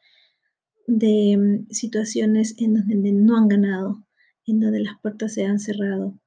de 0.86 1.32
em, 1.32 1.68
situaciones 1.70 2.54
en 2.58 2.74
donde 2.74 3.12
no 3.12 3.36
han 3.36 3.48
ganado, 3.48 4.04
en 4.46 4.60
donde 4.60 4.80
las 4.80 5.00
puertas 5.00 5.34
se 5.34 5.44
han 5.44 5.60
cerrado. 5.60 6.18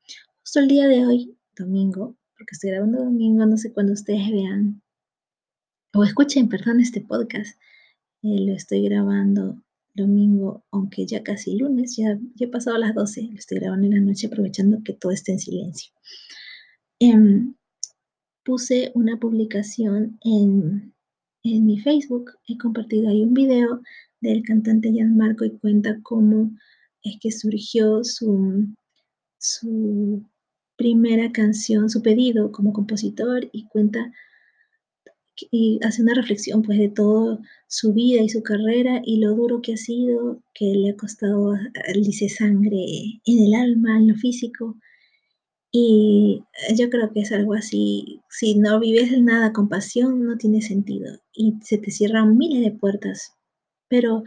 Justo 0.42 0.60
el 0.60 0.68
día 0.68 0.88
de 0.88 1.06
hoy, 1.06 1.38
domingo, 1.58 2.16
porque 2.38 2.52
estoy 2.54 2.72
grabando 2.72 3.04
domingo, 3.04 3.46
no 3.46 3.58
sé 3.58 3.74
cuándo 3.74 3.94
ustedes 3.94 4.32
vean 4.32 4.82
o 5.96 6.04
escuchen, 6.04 6.50
perdón, 6.50 6.80
este 6.80 7.02
podcast. 7.02 7.60
Eh, 8.24 8.40
lo 8.40 8.54
estoy 8.54 8.82
grabando 8.84 9.62
domingo, 9.94 10.64
aunque 10.72 11.06
ya 11.06 11.24
casi 11.24 11.58
lunes, 11.58 11.96
ya, 11.98 12.20
he 12.40 12.48
pasado 12.48 12.78
las 12.78 12.96
12, 12.96 13.30
lo 13.32 13.38
estoy 13.38 13.60
grabando 13.60 13.88
en 13.88 13.94
la 13.94 14.02
noche 14.02 14.28
aprovechando 14.28 14.82
que 14.84 14.94
todo 14.94 15.12
esté 15.12 15.34
en 15.34 15.40
silencio. 15.40 15.94
Em, 17.00 17.56
puse 18.44 18.92
una 18.96 19.20
publicación 19.20 20.18
en, 20.24 20.94
en, 21.44 21.66
mi 21.66 21.80
Facebook, 21.80 22.32
he 22.48 22.58
compartido 22.58 23.10
ahí 23.10 23.24
un 23.24 23.34
video 23.34 23.82
del 24.22 24.44
cantante 24.44 24.92
Marco 25.06 25.46
y 25.46 25.58
cuenta 25.58 26.00
cómo 26.02 26.52
es 27.04 27.18
que 27.20 27.32
surgió 27.32 28.04
su, 28.04 28.68
su 29.38 30.24
primera 30.78 31.32
canción, 31.32 31.90
su 31.90 32.02
pedido 32.02 32.52
como 32.52 32.74
compositor 32.74 33.50
y 33.52 33.68
cuenta 33.68 34.12
y 35.52 35.80
hace 35.84 36.02
una 36.02 36.14
reflexión 36.14 36.62
pues 36.62 36.80
de 36.80 36.90
toda 36.90 37.40
su 37.68 37.94
vida 37.94 38.22
y 38.22 38.30
su 38.30 38.44
carrera 38.44 39.02
y 39.04 39.20
lo 39.20 39.36
duro 39.36 39.62
que 39.62 39.74
ha 39.74 39.78
sido, 39.78 40.42
que 40.54 40.66
le 40.66 40.92
ha 40.92 40.96
costado, 40.98 41.54
dice, 41.96 42.30
sangre 42.30 42.78
en 43.26 43.40
el 43.48 43.54
alma, 43.56 43.98
en 43.98 44.10
lo 44.10 44.16
físico, 44.16 44.78
y 45.76 46.44
yo 46.78 46.90
creo 46.92 47.12
que 47.12 47.22
es 47.22 47.32
algo 47.32 47.56
así, 47.56 48.22
si 48.30 48.56
no 48.60 48.80
vives 48.80 49.20
nada 49.20 49.54
con 49.54 49.70
pasión, 49.70 50.24
no 50.24 50.38
tiene 50.38 50.62
sentido 50.62 51.20
y 51.34 51.56
se 51.64 51.80
te 51.80 51.90
cierran 51.90 52.38
miles 52.38 52.62
de 52.62 52.72
puertas. 52.72 53.34
Pero 53.90 54.24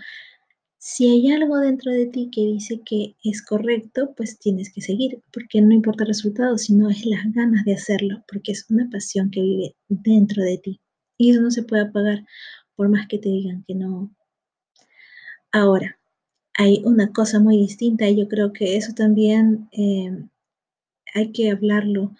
si 0.78 1.08
hay 1.08 1.30
algo 1.30 1.58
dentro 1.58 1.92
de 1.92 2.06
ti 2.06 2.30
que 2.32 2.40
dice 2.42 2.80
que 2.84 3.14
es 3.22 3.42
correcto, 3.44 4.12
pues 4.16 4.38
tienes 4.40 4.72
que 4.72 4.80
seguir, 4.80 5.22
porque 5.32 5.60
no 5.62 5.72
importa 5.72 6.02
el 6.04 6.08
resultado, 6.08 6.58
sino 6.58 6.90
es 6.90 7.06
las 7.06 7.24
ganas 7.32 7.64
de 7.64 7.74
hacerlo, 7.74 8.24
porque 8.28 8.52
es 8.52 8.66
una 8.68 8.88
pasión 8.90 9.30
que 9.30 9.42
vive 9.42 9.76
dentro 9.88 10.42
de 10.42 10.58
ti. 10.58 10.80
Y 11.18 11.30
eso 11.30 11.40
no 11.40 11.50
se 11.50 11.62
puede 11.62 11.82
apagar 11.82 12.24
por 12.74 12.88
más 12.88 13.06
que 13.08 13.18
te 13.18 13.28
digan 13.28 13.64
que 13.66 13.74
no. 13.74 14.10
Ahora, 15.52 15.98
hay 16.54 16.82
una 16.84 17.12
cosa 17.12 17.38
muy 17.40 17.58
distinta 17.58 18.08
y 18.08 18.16
yo 18.16 18.28
creo 18.28 18.52
que 18.52 18.76
eso 18.76 18.92
también 18.94 19.68
eh, 19.72 20.26
hay 21.14 21.32
que 21.32 21.50
hablarlo, 21.50 22.14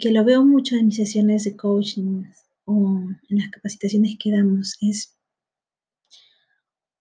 que 0.00 0.10
lo 0.10 0.24
veo 0.24 0.44
mucho 0.44 0.76
en 0.76 0.86
mis 0.86 0.96
sesiones 0.96 1.44
de 1.44 1.56
coaching 1.56 2.24
o 2.64 3.00
en 3.28 3.38
las 3.38 3.48
capacitaciones 3.50 4.16
que 4.18 4.30
damos, 4.30 4.76
es 4.80 5.16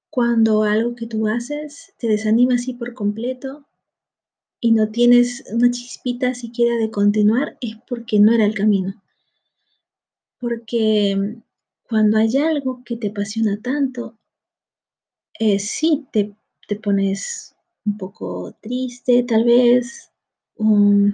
cuando 0.10 0.64
algo 0.64 0.96
que 0.96 1.06
tú 1.06 1.28
haces 1.28 1.94
te 2.00 2.08
desanima 2.08 2.56
así 2.56 2.74
por 2.74 2.94
completo 2.94 3.68
y 4.60 4.72
no 4.72 4.90
tienes 4.90 5.44
una 5.52 5.70
chispita 5.70 6.34
siquiera 6.34 6.76
de 6.78 6.90
continuar, 6.90 7.58
es 7.62 7.76
porque 7.88 8.20
no 8.20 8.34
era 8.34 8.46
el 8.46 8.56
camino. 8.56 9.00
Porque 10.40 11.42
cuando 11.90 12.18
hay 12.18 12.38
algo 12.38 12.84
que 12.84 12.98
te 12.98 13.10
apasiona 13.10 13.60
tanto, 13.62 14.18
eh, 15.40 15.60
sí 15.60 16.08
te, 16.12 16.36
te 16.68 16.76
pones 16.76 17.56
un 17.86 17.98
poco 17.98 18.56
triste, 18.62 19.24
tal 19.24 19.46
vez, 19.46 20.12
um, 20.58 21.14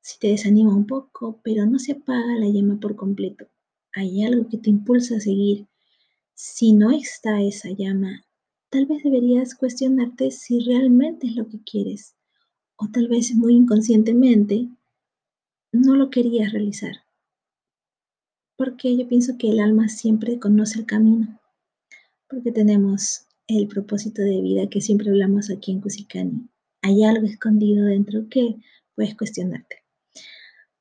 si 0.00 0.18
te 0.18 0.28
desanima 0.28 0.74
un 0.74 0.86
poco, 0.86 1.40
pero 1.42 1.66
no 1.66 1.78
se 1.78 1.92
apaga 1.92 2.34
la 2.36 2.48
llama 2.48 2.78
por 2.80 2.96
completo. 2.96 3.46
Hay 3.92 4.24
algo 4.24 4.48
que 4.48 4.58
te 4.58 4.70
impulsa 4.70 5.16
a 5.16 5.20
seguir. 5.20 5.66
Si 6.34 6.72
no 6.72 6.90
está 6.90 7.42
esa 7.42 7.70
llama, 7.70 8.24
tal 8.70 8.86
vez 8.86 9.02
deberías 9.02 9.54
cuestionarte 9.54 10.30
si 10.30 10.60
realmente 10.60 11.26
es 11.26 11.36
lo 11.36 11.48
que 11.48 11.62
quieres, 11.62 12.14
o 12.76 12.88
tal 12.88 13.08
vez 13.08 13.34
muy 13.34 13.54
inconscientemente 13.54 14.68
no 15.72 15.94
lo 15.94 16.10
querías 16.10 16.52
realizar. 16.52 17.07
Porque 18.58 18.96
yo 18.96 19.06
pienso 19.06 19.38
que 19.38 19.50
el 19.50 19.60
alma 19.60 19.88
siempre 19.88 20.40
conoce 20.40 20.80
el 20.80 20.84
camino, 20.84 21.40
porque 22.28 22.50
tenemos 22.50 23.28
el 23.46 23.68
propósito 23.68 24.20
de 24.20 24.42
vida 24.42 24.68
que 24.68 24.80
siempre 24.80 25.10
hablamos 25.10 25.48
aquí 25.48 25.70
en 25.70 25.80
Cusicani. 25.80 26.48
Hay 26.82 27.04
algo 27.04 27.24
escondido 27.24 27.86
dentro 27.86 28.28
que 28.28 28.56
puedes 28.96 29.16
cuestionarte. 29.16 29.76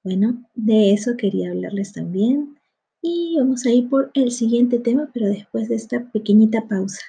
Bueno, 0.04 0.44
de 0.56 0.92
eso 0.92 1.18
quería 1.18 1.52
hablarles 1.52 1.94
también. 1.94 2.58
Y 3.04 3.36
vamos 3.38 3.64
a 3.68 3.70
ir 3.70 3.88
por 3.88 4.10
el 4.16 4.32
siguiente 4.32 4.80
tema, 4.80 5.12
pero 5.14 5.28
después 5.28 5.70
de 5.70 5.76
esta 5.76 6.12
pequeñita 6.12 6.68
pausa. 6.68 7.02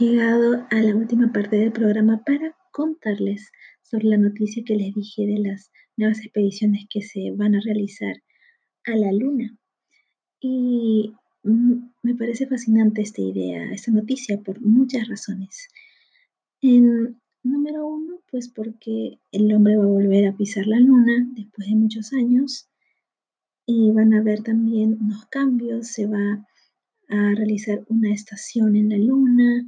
Llegado 0.00 0.66
a 0.70 0.76
la 0.76 0.96
última 0.96 1.30
parte 1.30 1.56
del 1.56 1.72
programa 1.72 2.24
para 2.24 2.56
contarles 2.72 3.52
sobre 3.82 4.06
la 4.06 4.16
noticia 4.16 4.62
que 4.64 4.74
les 4.74 4.94
dije 4.94 5.26
de 5.26 5.38
las 5.40 5.70
nuevas 5.94 6.20
expediciones 6.20 6.86
que 6.88 7.02
se 7.02 7.32
van 7.32 7.54
a 7.54 7.60
realizar 7.60 8.16
a 8.86 8.96
la 8.96 9.12
Luna. 9.12 9.58
Y 10.40 11.12
mm, 11.42 11.90
me 12.02 12.14
parece 12.14 12.46
fascinante 12.46 13.02
esta 13.02 13.20
idea, 13.20 13.70
esta 13.72 13.92
noticia, 13.92 14.40
por 14.40 14.62
muchas 14.62 15.06
razones. 15.06 15.68
En 16.62 17.20
número 17.42 17.86
uno, 17.86 18.22
pues 18.30 18.48
porque 18.48 19.18
el 19.32 19.54
hombre 19.54 19.76
va 19.76 19.84
a 19.84 19.88
volver 19.88 20.26
a 20.28 20.36
pisar 20.36 20.66
la 20.66 20.80
Luna 20.80 21.28
después 21.34 21.68
de 21.68 21.74
muchos 21.74 22.14
años 22.14 22.70
y 23.66 23.90
van 23.90 24.14
a 24.14 24.22
ver 24.22 24.42
también 24.42 24.96
unos 24.98 25.26
cambios, 25.26 25.88
se 25.88 26.06
va 26.06 26.46
a 27.10 27.34
realizar 27.34 27.84
una 27.88 28.14
estación 28.14 28.76
en 28.76 28.88
la 28.88 28.96
Luna 28.96 29.66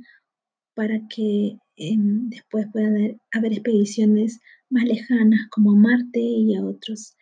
para 0.75 1.07
que 1.09 1.59
em, 1.77 2.29
después 2.29 2.67
puedan 2.73 3.19
haber, 3.33 3.53
expediciones 3.53 4.41
más 4.71 4.85
lejanas 4.85 5.41
como 5.51 5.73
a 5.73 5.77
Marte 5.77 6.21
y 6.21 6.55
a 6.55 6.65
otros 6.65 7.17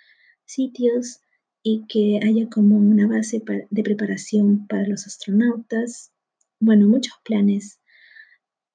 sitios 0.45 1.21
y 1.63 1.85
que 1.89 2.21
haya 2.23 2.49
como 2.49 2.77
una 2.77 3.07
base 3.07 3.43
de 3.71 3.83
preparación 3.83 4.67
para 4.67 4.87
los 4.87 5.07
astronautas. 5.07 6.13
Bueno, 6.59 6.87
muchos 6.89 7.15
planes. 7.25 7.81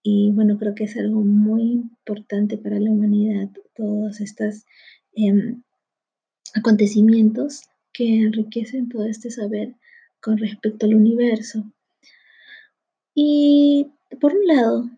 Y 0.03 0.31
bueno, 0.33 0.57
creo 0.59 0.75
que 0.75 0.83
es 0.83 0.97
algo 0.97 1.21
muy 1.21 1.63
importante 1.63 2.57
para 2.57 2.79
la 2.79 2.91
humanidad, 2.91 3.49
todos 3.75 4.21
estos 4.21 4.65
em, 5.13 5.63
acontecimientos 6.53 7.63
que 7.91 8.19
enriquecen 8.19 8.89
todo 8.89 9.05
este 9.05 9.31
saber 9.31 9.75
con 10.21 10.37
respecto 10.37 10.85
al 10.85 10.95
universo. 10.95 11.71
Y 13.15 13.87
por 14.19 14.33
un 14.33 14.45
lado, 14.47 14.89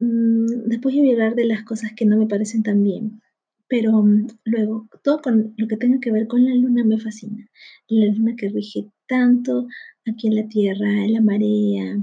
mm, 0.00 0.68
después 0.68 0.94
voy 0.94 1.10
a 1.10 1.12
hablar 1.12 1.34
de 1.34 1.46
las 1.46 1.64
cosas 1.64 1.92
que 1.96 2.06
no 2.06 2.16
me 2.16 2.26
parecen 2.26 2.62
tan 2.62 2.82
bien, 2.82 3.20
pero 3.68 4.02
mm, 4.02 4.26
luego, 4.44 4.88
todo 5.02 5.20
con 5.22 5.54
lo 5.56 5.68
que 5.68 5.76
tenga 5.76 6.00
que 6.00 6.12
ver 6.12 6.26
con 6.26 6.44
la 6.44 6.54
luna 6.54 6.84
me 6.84 6.98
fascina. 6.98 7.48
La 7.88 8.06
luna 8.06 8.36
que 8.36 8.48
rige 8.48 8.90
tanto 9.08 9.66
aquí 10.06 10.28
en 10.28 10.36
la 10.36 10.48
Tierra, 10.48 11.06
la 11.08 11.20
marea, 11.20 11.96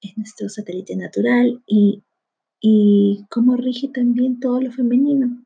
es 0.00 0.16
nuestro 0.16 0.48
satélite 0.48 0.96
natural 0.96 1.62
y, 1.66 2.02
y 2.60 3.24
cómo 3.30 3.56
rige 3.56 3.88
también 3.88 4.40
todo 4.40 4.60
lo 4.60 4.72
femenino. 4.72 5.44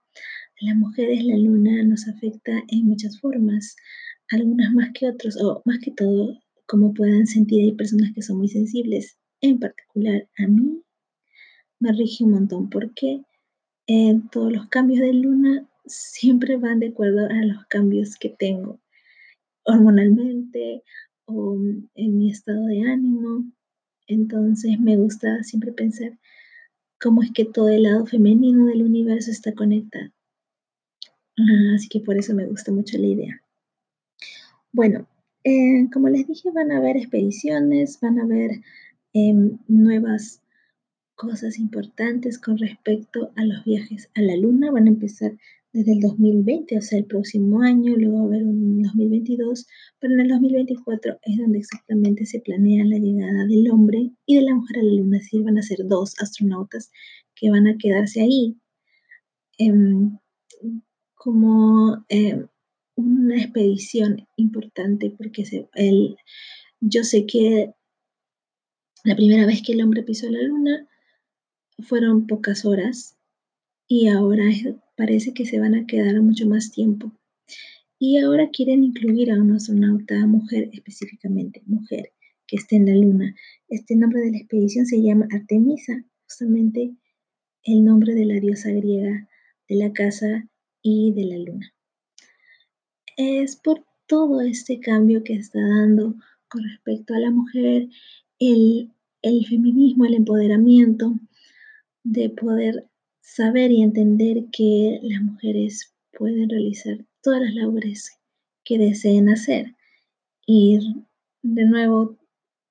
A 0.62 0.66
las 0.66 0.76
mujeres 0.76 1.24
la 1.24 1.36
luna 1.36 1.82
nos 1.84 2.08
afecta 2.08 2.62
en 2.68 2.86
muchas 2.86 3.20
formas, 3.20 3.76
algunas 4.30 4.72
más 4.72 4.90
que 4.94 5.08
otras, 5.08 5.36
o 5.42 5.62
más 5.64 5.78
que 5.80 5.90
todo 5.90 6.38
como 6.66 6.94
puedan 6.94 7.26
sentir, 7.26 7.62
hay 7.62 7.72
personas 7.72 8.12
que 8.14 8.22
son 8.22 8.38
muy 8.38 8.48
sensibles. 8.48 9.18
En 9.44 9.58
particular, 9.58 10.26
a 10.38 10.46
mí 10.46 10.82
me 11.78 11.92
rige 11.92 12.24
un 12.24 12.30
montón 12.30 12.70
porque 12.70 13.26
eh, 13.86 14.18
todos 14.32 14.50
los 14.50 14.68
cambios 14.68 15.00
de 15.00 15.12
luna 15.12 15.68
siempre 15.84 16.56
van 16.56 16.80
de 16.80 16.88
acuerdo 16.88 17.26
a 17.26 17.44
los 17.44 17.66
cambios 17.66 18.16
que 18.16 18.30
tengo 18.30 18.80
hormonalmente 19.64 20.82
o 21.26 21.58
en 21.94 22.16
mi 22.16 22.30
estado 22.30 22.64
de 22.68 22.90
ánimo. 22.90 23.44
Entonces 24.06 24.80
me 24.80 24.96
gusta 24.96 25.42
siempre 25.42 25.72
pensar 25.72 26.18
cómo 26.98 27.22
es 27.22 27.30
que 27.30 27.44
todo 27.44 27.68
el 27.68 27.82
lado 27.82 28.06
femenino 28.06 28.64
del 28.64 28.82
universo 28.82 29.30
está 29.30 29.52
conectado. 29.52 30.10
así 31.74 31.90
que 31.90 32.00
por 32.00 32.16
eso 32.16 32.32
me 32.34 32.46
gusta 32.46 32.72
mucho 32.72 32.96
la 32.96 33.08
idea. 33.08 33.42
Bueno, 34.72 35.06
eh, 35.44 35.86
como 35.92 36.08
les 36.08 36.26
dije, 36.26 36.50
van 36.50 36.72
a 36.72 36.78
haber 36.78 36.96
expediciones, 36.96 38.00
van 38.00 38.18
a 38.20 38.22
haber 38.22 38.62
em, 39.14 39.58
nuevas 39.68 40.42
cosas 41.14 41.58
importantes 41.58 42.38
con 42.38 42.58
respecto 42.58 43.32
a 43.36 43.44
los 43.44 43.64
viajes 43.64 44.10
a 44.14 44.20
la 44.20 44.36
Luna. 44.36 44.70
Van 44.70 44.86
a 44.86 44.90
empezar 44.90 45.32
desde 45.72 45.92
el 45.92 46.00
2020, 46.00 46.78
o 46.78 46.82
sea, 46.82 46.98
el 46.98 47.06
próximo 47.06 47.62
año, 47.62 47.96
luego 47.96 48.18
va 48.18 48.22
a 48.22 48.26
haber 48.26 48.44
un 48.44 48.82
2022, 48.82 49.66
pero 49.98 50.14
en 50.14 50.20
el 50.20 50.28
2024 50.28 51.18
es 51.22 51.38
donde 51.38 51.58
exactamente 51.58 52.26
se 52.26 52.40
planea 52.40 52.84
la 52.84 52.98
llegada 52.98 53.46
del 53.46 53.70
hombre 53.70 54.10
y 54.26 54.36
de 54.36 54.42
la 54.42 54.54
mujer 54.54 54.78
a 54.78 54.82
la 54.82 54.92
Luna. 54.92 55.16
Es 55.16 55.24
decir, 55.24 55.42
van 55.42 55.58
a 55.58 55.62
ser 55.62 55.78
dos 55.86 56.14
astronautas 56.20 56.92
que 57.34 57.50
van 57.50 57.66
a 57.66 57.76
quedarse 57.76 58.20
ahí. 58.20 58.56
Em, 59.58 60.18
como 61.14 62.04
em, 62.08 62.46
una 62.96 63.36
expedición 63.36 64.26
importante 64.36 65.10
porque 65.16 65.44
el, 65.74 66.16
yo 66.80 67.02
sé 67.02 67.26
que 67.26 67.72
la 69.04 69.14
primera 69.14 69.46
vez 69.46 69.62
que 69.62 69.72
el 69.72 69.82
hombre 69.82 70.02
pisó 70.02 70.28
la 70.30 70.42
luna 70.42 70.88
fueron 71.78 72.26
pocas 72.26 72.64
horas 72.64 73.16
y 73.86 74.08
ahora 74.08 74.44
parece 74.96 75.34
que 75.34 75.46
se 75.46 75.60
van 75.60 75.74
a 75.74 75.86
quedar 75.86 76.20
mucho 76.20 76.46
más 76.46 76.72
tiempo. 76.72 77.12
Y 77.98 78.18
ahora 78.18 78.50
quieren 78.50 78.82
incluir 78.82 79.30
a 79.30 79.40
una 79.40 79.56
astronauta 79.56 80.26
mujer 80.26 80.70
específicamente, 80.72 81.62
mujer, 81.66 82.12
que 82.46 82.56
esté 82.56 82.76
en 82.76 82.86
la 82.86 82.94
luna. 82.94 83.36
Este 83.68 83.94
nombre 83.94 84.20
de 84.20 84.32
la 84.32 84.38
expedición 84.38 84.86
se 84.86 85.00
llama 85.00 85.28
Artemisa, 85.30 86.04
justamente 86.24 86.94
el 87.62 87.84
nombre 87.84 88.14
de 88.14 88.24
la 88.24 88.40
diosa 88.40 88.70
griega 88.70 89.28
de 89.68 89.76
la 89.76 89.92
casa 89.92 90.48
y 90.82 91.12
de 91.12 91.24
la 91.24 91.38
luna 91.38 91.74
es 93.16 93.56
por 93.56 93.84
todo 94.06 94.40
este 94.40 94.80
cambio 94.80 95.22
que 95.24 95.34
está 95.34 95.60
dando 95.60 96.14
con 96.48 96.62
respecto 96.64 97.14
a 97.14 97.18
la 97.18 97.30
mujer, 97.30 97.88
el, 99.22 99.46
feminismo, 99.46 100.04
el 100.04 100.14
empoderamiento, 100.14 101.18
de 102.02 102.30
poder 102.30 102.86
saber 103.20 103.72
y 103.72 103.82
entender 103.82 104.44
que 104.52 105.00
las 105.02 105.22
mujeres 105.22 105.94
pueden 106.12 106.48
realizar 106.48 106.98
todas 107.22 107.40
las 107.40 107.54
labores 107.54 108.18
que 108.64 108.78
deseen 108.78 109.28
hacer. 109.28 109.74
Y 110.46 110.78
de 111.42 111.64
nuevo, 111.64 112.18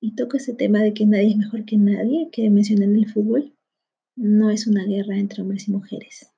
y 0.00 0.14
toco 0.14 0.36
ese 0.36 0.54
tema 0.54 0.80
de 0.80 0.94
que 0.94 1.06
nadie 1.06 1.30
es 1.30 1.36
mejor 1.36 1.64
que 1.64 1.76
nadie, 1.76 2.28
que 2.30 2.50
mencioné 2.50 2.84
en 2.84 2.96
el 2.96 3.10
fútbol, 3.10 3.54
no 4.16 4.50
es 4.50 4.66
una 4.66 4.84
guerra 4.84 5.16
entre 5.16 5.42
hombres 5.42 5.68
y 5.68 5.72
mujeres. 5.72 6.30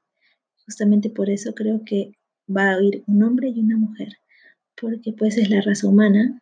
Justamente 0.65 1.11
por 1.11 1.31
eso 1.31 1.55
creo 1.55 1.83
que 1.85 2.13
va 2.55 2.71
a 2.71 2.83
ir 2.83 3.05
un 3.07 3.23
hombre 3.23 3.49
y 3.49 3.61
una 3.61 3.77
mujer, 3.77 4.15
porque 4.81 5.13
pues 5.13 5.37
es 5.37 5.51
la 5.51 5.61
raza 5.61 5.87
humana, 5.87 6.41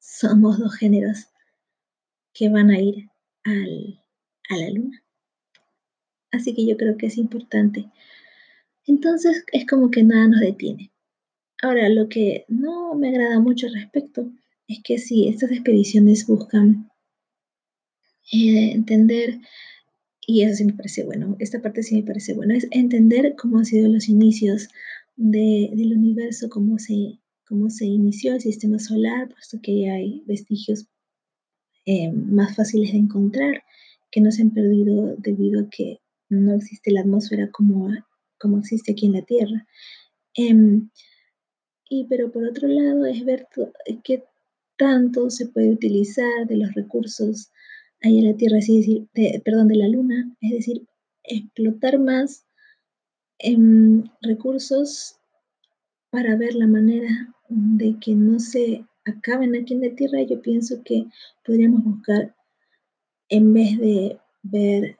somos 0.00 0.58
dos 0.58 0.74
géneros 0.74 1.31
que 2.34 2.48
van 2.48 2.70
a 2.70 2.80
ir 2.80 3.08
a 3.44 4.56
la 4.56 4.70
luna. 4.70 5.02
Así 6.30 6.54
que 6.54 6.66
yo 6.66 6.76
creo 6.76 6.96
que 6.96 7.06
es 7.06 7.18
importante. 7.18 7.90
Entonces 8.86 9.44
es 9.52 9.66
como 9.66 9.90
que 9.90 10.02
nada 10.02 10.28
nos 10.28 10.40
detiene. 10.40 10.92
Ahora, 11.62 11.88
lo 11.88 12.08
que 12.08 12.44
no 12.48 12.94
me 12.94 13.10
agrada 13.10 13.38
mucho 13.38 13.68
al 13.68 13.74
respecto 13.74 14.32
es 14.66 14.80
que 14.82 14.98
si 14.98 15.28
estas 15.28 15.52
expediciones 15.52 16.26
buscan 16.26 16.90
eh, 18.32 18.72
entender 18.72 19.38
y 20.26 20.42
eso 20.42 20.56
sí 20.56 20.64
me 20.64 20.72
parece 20.74 21.04
bueno, 21.04 21.36
esta 21.40 21.60
parte 21.60 21.82
sí 21.82 21.96
me 21.96 22.02
parece 22.02 22.34
bueno, 22.34 22.54
es 22.54 22.66
entender 22.70 23.34
cómo 23.36 23.58
han 23.58 23.64
sido 23.64 23.88
los 23.88 24.08
inicios 24.08 24.68
del 25.16 25.96
universo, 25.96 26.48
cómo 26.48 26.78
se, 26.78 27.20
cómo 27.46 27.70
se 27.70 27.86
inició 27.86 28.34
el 28.34 28.40
sistema 28.40 28.78
solar, 28.78 29.28
puesto 29.28 29.58
que 29.62 29.90
hay 29.90 30.22
vestigios 30.26 30.86
eh, 31.86 32.12
más 32.12 32.56
fáciles 32.56 32.92
de 32.92 32.98
encontrar, 32.98 33.64
que 34.10 34.20
no 34.20 34.30
se 34.30 34.42
han 34.42 34.50
perdido 34.50 35.16
debido 35.18 35.62
a 35.62 35.70
que 35.70 36.00
no 36.28 36.54
existe 36.54 36.90
la 36.90 37.00
atmósfera 37.00 37.50
como, 37.50 37.88
como 38.38 38.58
existe 38.58 38.92
aquí 38.92 39.06
en 39.06 39.12
la 39.12 39.22
Tierra. 39.22 39.66
Em, 40.34 40.90
y 41.88 42.06
pero 42.08 42.30
por 42.32 42.44
otro 42.44 42.68
lado 42.68 43.04
es 43.06 43.24
ver 43.24 43.48
qué 44.04 44.24
tanto 44.76 45.30
se 45.30 45.46
puede 45.46 45.70
utilizar 45.70 46.46
de 46.46 46.56
los 46.56 46.72
recursos 46.74 47.50
ahí 48.02 48.18
en 48.18 48.26
la 48.26 48.36
Tierra, 48.36 48.58
es 48.58 48.66
decir, 48.66 49.08
perdón, 49.44 49.68
de 49.68 49.76
la 49.76 49.88
Luna, 49.88 50.34
es 50.40 50.52
decir, 50.52 50.86
explotar 51.22 51.98
más 51.98 52.44
em, 53.38 54.04
recursos 54.22 55.16
para 56.10 56.36
ver 56.36 56.54
la 56.54 56.66
manera 56.66 57.34
de 57.48 57.98
que 58.00 58.14
no 58.14 58.38
se 58.38 58.84
acaben 59.04 59.54
aquí 59.56 59.74
en 59.74 59.82
la 59.82 59.94
Tierra. 59.94 60.22
Yo 60.22 60.40
pienso 60.42 60.82
que 60.84 61.06
podríamos 61.44 61.84
buscar, 61.84 62.34
en 63.28 63.52
vez 63.52 63.78
de 63.78 64.18
ver 64.42 64.96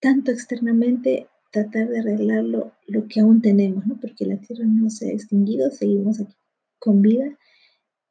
tanto 0.00 0.30
externamente, 0.30 1.28
tratar 1.50 1.88
de 1.88 1.98
arreglar 2.00 2.44
lo, 2.44 2.72
que 3.08 3.20
aún 3.20 3.42
tenemos, 3.42 3.86
¿no? 3.86 3.98
porque 4.00 4.24
la 4.24 4.36
Tierra 4.36 4.64
no 4.66 4.88
se 4.88 5.10
ha 5.10 5.12
extinguido, 5.12 5.70
seguimos 5.70 6.20
aquí 6.20 6.34
con 6.78 7.02
vida 7.02 7.36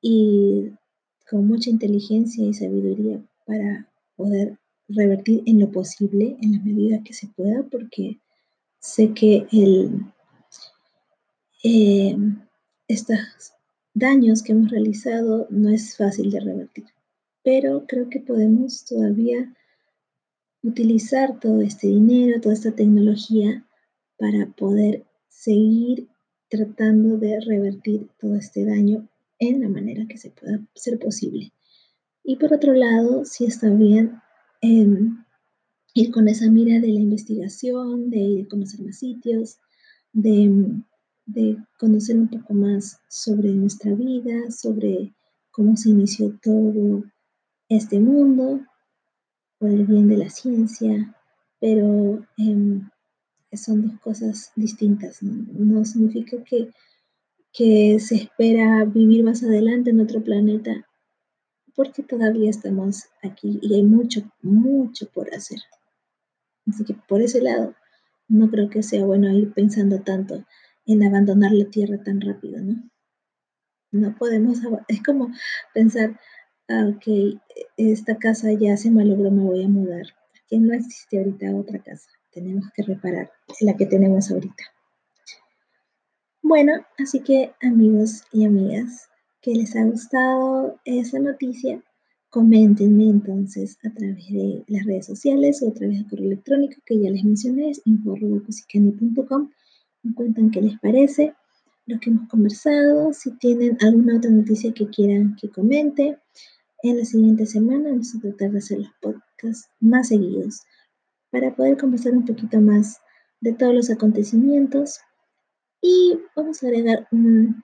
y 0.02 0.72
con 1.30 1.48
mucha 1.48 1.70
inteligencia 1.70 2.46
y 2.46 2.54
sabiduría 2.54 3.22
para 3.46 3.88
poder 4.16 4.58
revertir 4.88 5.44
en 5.46 5.60
lo 5.60 5.72
posible, 5.72 6.38
en 6.42 6.54
la 6.54 6.60
medida 6.60 7.04
que 7.04 7.14
se 7.14 7.28
pueda, 7.28 7.64
porque 7.64 8.20
sé 8.80 9.14
que 9.14 9.48
el, 9.52 10.02
eh, 11.64 12.18
estos 12.88 13.54
daños 13.94 14.44
que 14.44 14.52
hemos 14.52 14.72
realizado 14.72 15.48
no 15.50 15.70
es 15.70 15.98
fácil 15.98 16.32
de 16.32 16.40
revertir, 16.40 16.86
pero 17.44 17.86
creo 17.88 18.10
que 18.10 18.20
podemos 18.20 18.86
todavía 18.86 19.54
utilizar 20.62 21.40
todo 21.40 21.62
este 21.62 21.88
dinero, 21.88 22.42
toda 22.42 22.54
esta 22.54 22.72
tecnología 22.74 23.66
para 24.18 24.48
poder 24.48 25.06
seguir 25.30 26.10
tratando 26.50 27.18
de 27.18 27.40
revertir 27.40 28.10
todo 28.20 28.36
este 28.36 28.66
daño 28.66 29.08
en 29.40 29.62
la 29.62 29.70
manera 29.70 30.06
que 30.08 30.18
se 30.18 30.32
pueda 30.32 30.60
ser 30.76 31.00
posible. 31.00 31.54
Y 32.24 32.36
por 32.36 32.54
otro 32.54 32.74
lado, 32.74 33.24
si 33.26 33.46
está 33.46 33.70
bien 33.70 34.20
em, 34.62 35.24
ir 35.94 36.12
con 36.12 36.28
esa 36.28 36.50
mira 36.52 36.80
de 36.80 36.90
la 36.90 37.00
investigación, 37.00 38.10
de 38.10 38.18
ir 38.20 38.46
a 38.46 38.50
conocer 38.50 38.82
más 38.82 39.00
sitios, 39.00 39.58
de, 40.12 40.52
de 41.34 41.58
conocer 41.78 42.18
un 42.18 42.28
poco 42.28 42.54
más 42.54 43.00
sobre 43.08 43.52
nuestra 43.52 43.94
vida, 43.94 44.50
sobre 44.50 45.14
cómo 45.52 45.78
se 45.78 45.90
inició 45.90 46.38
todo 46.42 47.04
este 47.70 48.00
mundo, 48.00 48.62
por 49.60 49.70
el 49.70 49.86
bien 49.86 50.08
de 50.08 50.18
la 50.18 50.30
ciencia, 50.30 51.16
pero 51.60 52.26
em, 52.38 52.90
son 53.52 53.88
dos 53.88 54.00
cosas 54.00 54.52
distintas. 54.56 55.22
No, 55.22 55.86
significa 55.86 56.44
que, 56.44 56.72
que 57.54 58.00
se 58.00 58.16
espera 58.16 58.86
vivir 58.86 59.24
más 59.24 59.44
adelante 59.44 59.92
en 59.92 60.00
otro 60.00 60.24
planeta, 60.24 60.88
porque 61.76 62.02
todavía 62.02 62.50
estamos 62.50 63.04
aquí 63.22 63.60
y 63.62 63.76
hay 63.76 63.84
mucho, 63.84 64.22
mucho 64.42 65.08
por 65.14 65.34
hacer. 65.34 65.60
Así 66.68 66.84
que 66.86 66.96
por 67.08 67.22
ese 67.22 67.42
lado, 67.42 67.76
no 68.28 68.50
creo 68.50 68.70
que 68.70 68.82
sea 68.82 69.06
bueno 69.06 69.30
ir 69.32 69.54
pensando 69.54 70.02
tanto 70.02 70.46
en 70.90 71.04
abandonar 71.04 71.52
la 71.52 71.70
Tierra 71.70 72.02
tan 72.04 72.20
rápido, 72.20 72.60
¿no? 72.62 72.90
No 73.92 74.16
podemos, 74.18 74.60
es 74.88 75.04
como 75.04 75.32
pensar, 75.74 76.20
ah, 76.68 76.92
ok, 76.96 77.40
esta 77.78 78.18
casa 78.18 78.52
ya 78.54 78.76
se 78.76 78.90
malogró, 78.92 79.32
me 79.32 79.44
voy 79.44 79.64
a 79.64 79.70
mudar. 79.70 80.06
Que 80.48 80.58
no 80.58 80.74
existe 80.74 81.20
ahorita 81.20 81.56
otra 81.56 81.80
casa. 81.80 82.10
Tenemos 82.32 82.66
que 82.76 82.82
reparar 82.82 83.32
la 83.62 83.78
que 83.78 83.86
tenemos 83.86 84.32
ahorita. 84.32 84.64
Bueno, 86.42 86.74
así 86.98 87.20
que 87.20 87.54
amigos 87.62 88.24
y 88.32 88.46
amigas, 88.46 89.10
que 89.42 89.54
les 89.54 89.76
ha 89.76 89.84
gustado 89.84 90.80
esa 90.86 91.20
noticia, 91.20 91.84
coméntenme 92.32 93.10
entonces 93.10 93.78
a 93.84 93.92
través 93.92 94.28
de 94.30 94.64
las 94.68 94.86
redes 94.86 95.06
sociales 95.06 95.62
o 95.62 95.70
a 95.70 95.74
través 95.74 95.98
del 95.98 96.10
correo 96.10 96.26
electrónico 96.26 96.82
que 96.86 97.00
ya 97.00 97.12
les 97.12 97.24
mencioné, 97.24 97.70
es 97.70 97.82
info.cusicani.com. 97.86 99.50
Me 100.04 100.14
cuentan 100.14 100.52
qué 100.52 100.62
les 100.62 100.80
parece, 100.80 101.36
lo 101.86 102.00
que 102.00 102.10
hemos 102.10 102.30
conversado, 102.30 103.14
si 103.14 103.32
tienen 103.38 103.78
alguna 103.82 104.18
otra 104.18 104.30
noticia 104.30 104.74
que 104.74 104.88
quieran 104.88 105.36
que 105.36 105.50
comente. 105.50 106.18
En 106.84 106.98
la 106.98 107.06
siguiente 107.06 107.46
semana 107.46 107.90
vamos 107.90 108.16
a 108.16 108.20
tratar 108.20 108.52
de 108.52 108.60
hacer 108.60 108.80
los 108.80 108.92
podcasts 109.02 109.70
más 109.80 110.08
seguidos 110.08 110.62
para 111.32 111.56
poder 111.56 111.78
conversar 111.78 112.14
un 112.14 112.26
poquito 112.26 112.62
más 112.62 113.00
de 113.42 113.54
todos 113.54 113.74
los 113.74 113.90
acontecimientos 113.90 115.00
y 115.82 116.18
vamos 116.36 116.64
a 116.64 116.68
agregar 116.68 117.08
un, 117.12 117.64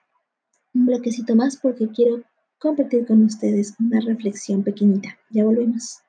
un 0.73 0.85
bloquecito 0.85 1.35
más 1.35 1.57
porque 1.57 1.87
quiero 1.89 2.23
compartir 2.59 3.05
con 3.05 3.23
ustedes 3.23 3.75
una 3.79 4.01
reflexión 4.01 4.63
pequeñita. 4.63 5.17
Ya 5.29 5.43
volvemos. 5.43 6.01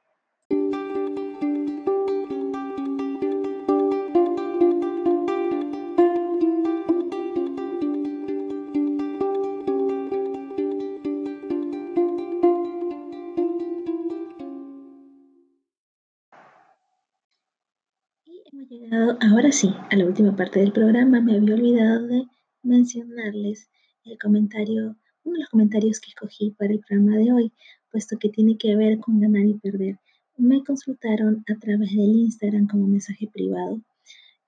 Sí, 19.56 19.74
a 19.90 19.96
la 19.96 20.04
última 20.04 20.36
parte 20.36 20.60
del 20.60 20.70
programa 20.70 21.18
me 21.22 21.34
había 21.34 21.54
olvidado 21.54 22.06
de 22.08 22.26
mencionarles 22.62 23.70
el 24.04 24.18
comentario, 24.18 24.96
uno 25.24 25.32
de 25.32 25.40
los 25.40 25.48
comentarios 25.48 25.98
que 25.98 26.10
escogí 26.10 26.50
para 26.50 26.74
el 26.74 26.80
programa 26.80 27.16
de 27.16 27.32
hoy, 27.32 27.52
puesto 27.90 28.18
que 28.18 28.28
tiene 28.28 28.58
que 28.58 28.76
ver 28.76 29.00
con 29.00 29.18
ganar 29.18 29.46
y 29.46 29.54
perder. 29.54 29.98
Me 30.36 30.62
consultaron 30.62 31.42
a 31.48 31.58
través 31.58 31.88
del 31.88 32.16
Instagram 32.16 32.66
como 32.66 32.86
mensaje 32.86 33.30
privado 33.32 33.80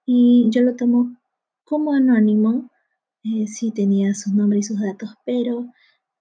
y 0.04 0.48
yo 0.50 0.60
lo 0.60 0.76
tomo 0.76 1.16
como 1.64 1.94
anónimo, 1.94 2.70
eh, 3.24 3.46
sí 3.46 3.70
tenía 3.70 4.12
su 4.12 4.34
nombre 4.34 4.58
y 4.58 4.62
sus 4.62 4.78
datos, 4.78 5.14
pero 5.24 5.72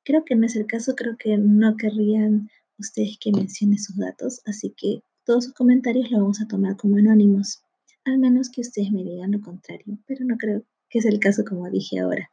creo 0.05 0.23
que 0.23 0.35
no 0.35 0.45
es 0.45 0.55
el 0.55 0.65
caso, 0.65 0.95
creo 0.95 1.17
que 1.17 1.37
no 1.37 1.75
querrían 1.75 2.49
ustedes 2.79 3.17
que 3.19 3.33
mencione 3.33 3.79
sus 3.79 3.97
datos, 3.97 4.39
así 4.45 4.73
que 4.77 5.01
todos 5.25 5.43
sus 5.43 5.53
comentarios 5.53 6.09
los 6.09 6.21
vamos 6.21 6.39
a 6.39 6.47
tomar 6.47 6.77
como 6.77 6.95
anónimos 6.95 7.66
al 8.07 8.17
menos 8.19 8.49
que 8.49 8.61
ustedes 8.61 8.91
me 8.91 9.03
digan 9.03 9.31
lo 9.31 9.41
contrario, 9.41 9.97
pero 10.05 10.25
no 10.25 10.37
creo 10.37 10.63
que 10.89 10.99
es 10.99 11.05
el 11.05 11.19
caso 11.19 11.43
como 11.45 11.69
dije 11.69 11.99
ahora. 11.99 12.31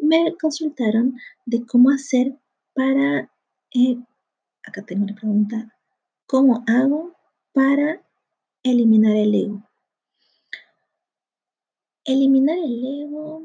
Me 0.00 0.34
consultaron 0.40 1.16
de 1.44 1.64
cómo 1.66 1.90
hacer 1.90 2.36
para, 2.74 3.30
eh, 3.74 3.98
acá 4.64 4.82
tengo 4.82 5.04
una 5.04 5.14
pregunta, 5.14 5.74
¿cómo 6.26 6.64
hago 6.66 7.14
para 7.52 8.02
eliminar 8.62 9.16
el 9.16 9.34
ego? 9.34 9.62
Eliminar 12.04 12.58
el 12.58 13.02
ego 13.02 13.42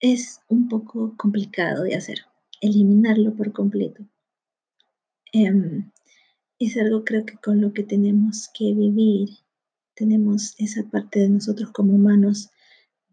es 0.00 0.40
un 0.48 0.68
poco 0.68 1.14
complicado 1.16 1.84
de 1.84 1.94
hacer, 1.94 2.18
eliminarlo 2.60 3.34
por 3.34 3.52
completo. 3.52 4.04
Em, 5.32 5.90
es 6.58 6.76
algo 6.76 7.04
creo 7.04 7.24
que 7.24 7.36
con 7.36 7.60
lo 7.60 7.72
que 7.72 7.82
tenemos 7.82 8.48
que 8.54 8.74
vivir 8.74 9.30
tenemos 9.94 10.54
esa 10.58 10.88
parte 10.90 11.20
de 11.20 11.28
nosotros 11.28 11.70
como 11.70 11.94
humanos 11.94 12.50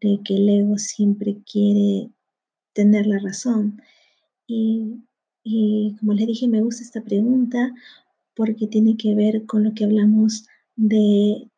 de 0.01 0.19
que 0.23 0.35
el 0.35 0.49
ego 0.49 0.77
siempre 0.77 1.37
quiere 1.43 2.09
tener 2.73 3.05
la 3.07 3.19
razón. 3.19 3.81
Y, 4.47 5.05
como 5.99 6.13
les 6.13 6.27
dije, 6.27 6.47
me 6.47 6.61
gusta 6.61 6.83
esta 6.83 7.01
pregunta 7.01 7.73
porque 8.35 8.67
tiene 8.67 8.97
que 8.97 9.15
ver 9.15 9.45
con 9.45 9.63
lo 9.63 9.73
que 9.73 9.83
hablamos 9.83 10.47
de 10.75 11.49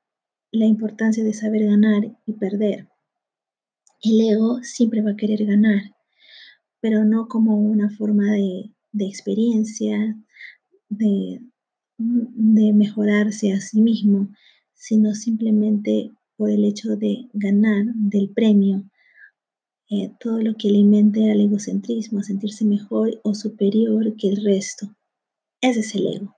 la 0.52 0.66
importancia 0.66 1.24
de 1.24 1.34
saber 1.34 1.66
ganar 1.66 2.18
y 2.26 2.34
perder. 2.34 2.88
El 4.02 4.20
ego 4.22 4.64
siempre 4.64 5.02
va 5.02 5.12
a 5.12 5.16
querer 5.16 5.46
ganar, 5.46 5.96
pero 6.80 7.06
no 7.06 7.28
como 7.28 7.56
una 7.56 7.90
forma 7.92 8.32
de, 8.32 8.72
experiencia, 8.94 10.18
de, 10.90 11.40
de 11.98 12.74
mejorarse 12.74 13.54
a 13.54 13.62
sí 13.62 13.80
mismo, 13.80 14.30
sino 14.82 15.14
simplemente 15.14 16.12
por 16.38 16.50
el 16.50 16.66
hecho 16.66 16.96
de 16.96 17.30
ganar 17.34 17.86
del 17.94 18.32
premio, 18.32 18.84
eh, 19.92 20.12
todo 20.20 20.42
lo 20.42 20.56
que 20.56 20.70
alimente 20.70 21.30
al 21.30 21.40
egocentrismo, 21.40 22.18
a 22.18 22.24
sentirse 22.24 22.66
mejor 22.66 23.22
o 23.24 23.36
superior 23.36 24.16
que 24.18 24.30
el 24.30 24.44
resto. 24.44 24.88
Ese 25.62 25.82
es 25.82 25.94
el 25.94 26.08
ego. 26.08 26.36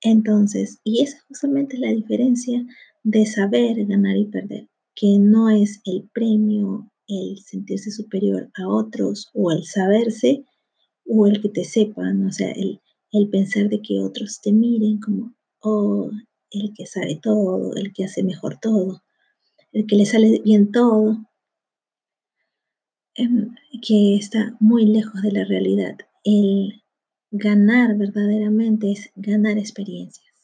Entonces, 0.00 0.80
y 0.82 1.02
esa 1.02 1.18
es 1.18 1.22
justamente 1.28 1.78
la 1.78 1.92
diferencia 1.92 2.66
de 3.04 3.26
saber 3.26 3.86
ganar 3.86 4.16
y 4.16 4.26
perder, 4.26 4.68
que 4.96 5.20
no 5.20 5.48
es 5.48 5.80
el 5.84 6.10
premio, 6.12 6.90
el 7.06 7.38
sentirse 7.38 7.92
superior 7.92 8.50
a 8.56 8.66
otros 8.66 9.30
o 9.34 9.52
el 9.52 9.62
saberse 9.62 10.44
o 11.06 11.28
el 11.28 11.40
que 11.40 11.48
te 11.48 11.62
sepan, 11.62 12.26
o 12.26 12.32
sea, 12.32 12.50
el, 12.50 12.80
el 13.12 13.30
pensar 13.30 13.68
de 13.68 13.80
que 13.80 14.00
otros 14.00 14.40
te 14.42 14.50
miren 14.50 14.98
como, 14.98 15.32
oh, 15.60 16.10
el 16.50 16.72
que 16.74 16.86
sabe 16.86 17.18
todo, 17.22 17.74
el 17.74 17.92
que 17.92 18.04
hace 18.04 18.22
mejor 18.22 18.58
todo, 18.60 19.02
el 19.72 19.86
que 19.86 19.96
le 19.96 20.06
sale 20.06 20.40
bien 20.44 20.72
todo, 20.72 21.18
em, 23.14 23.54
que 23.86 24.16
está 24.16 24.56
muy 24.60 24.86
lejos 24.86 25.22
de 25.22 25.32
la 25.32 25.44
realidad. 25.44 25.98
El 26.24 26.82
ganar 27.30 27.96
verdaderamente 27.96 28.92
es 28.92 29.10
ganar 29.16 29.58
experiencias, 29.58 30.34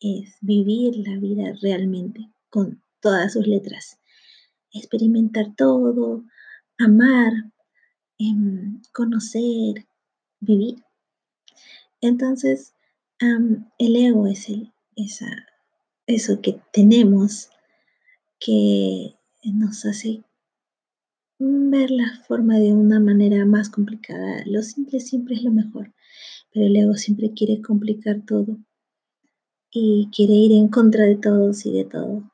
es 0.00 0.36
vivir 0.40 0.96
la 0.96 1.18
vida 1.18 1.52
realmente 1.62 2.30
con 2.50 2.82
todas 3.00 3.32
sus 3.32 3.46
letras, 3.46 3.98
experimentar 4.72 5.54
todo, 5.56 6.24
amar, 6.78 7.32
em, 8.18 8.82
conocer, 8.92 9.86
vivir. 10.40 10.76
Entonces, 12.00 12.74
el 13.20 13.96
ego 13.96 14.26
es 14.26 14.48
el, 14.48 14.72
esa, 14.96 15.28
eso 16.06 16.40
que 16.40 16.60
tenemos 16.72 17.50
que 18.38 19.14
nos 19.44 19.84
hace 19.84 20.24
ver 21.38 21.90
la 21.90 22.22
forma 22.26 22.58
de 22.58 22.72
una 22.72 23.00
manera 23.00 23.44
más 23.44 23.68
complicada. 23.68 24.42
Lo 24.46 24.62
simple 24.62 25.00
siempre 25.00 25.34
es 25.34 25.42
lo 25.42 25.50
mejor, 25.50 25.92
pero 26.52 26.66
el 26.66 26.76
ego 26.76 26.94
siempre 26.94 27.32
quiere 27.32 27.60
complicar 27.60 28.24
todo 28.26 28.58
y 29.70 30.08
quiere 30.14 30.34
ir 30.34 30.52
en 30.52 30.68
contra 30.68 31.04
de 31.04 31.16
todos 31.16 31.64
y 31.66 31.72
de 31.72 31.84
todo. 31.84 32.30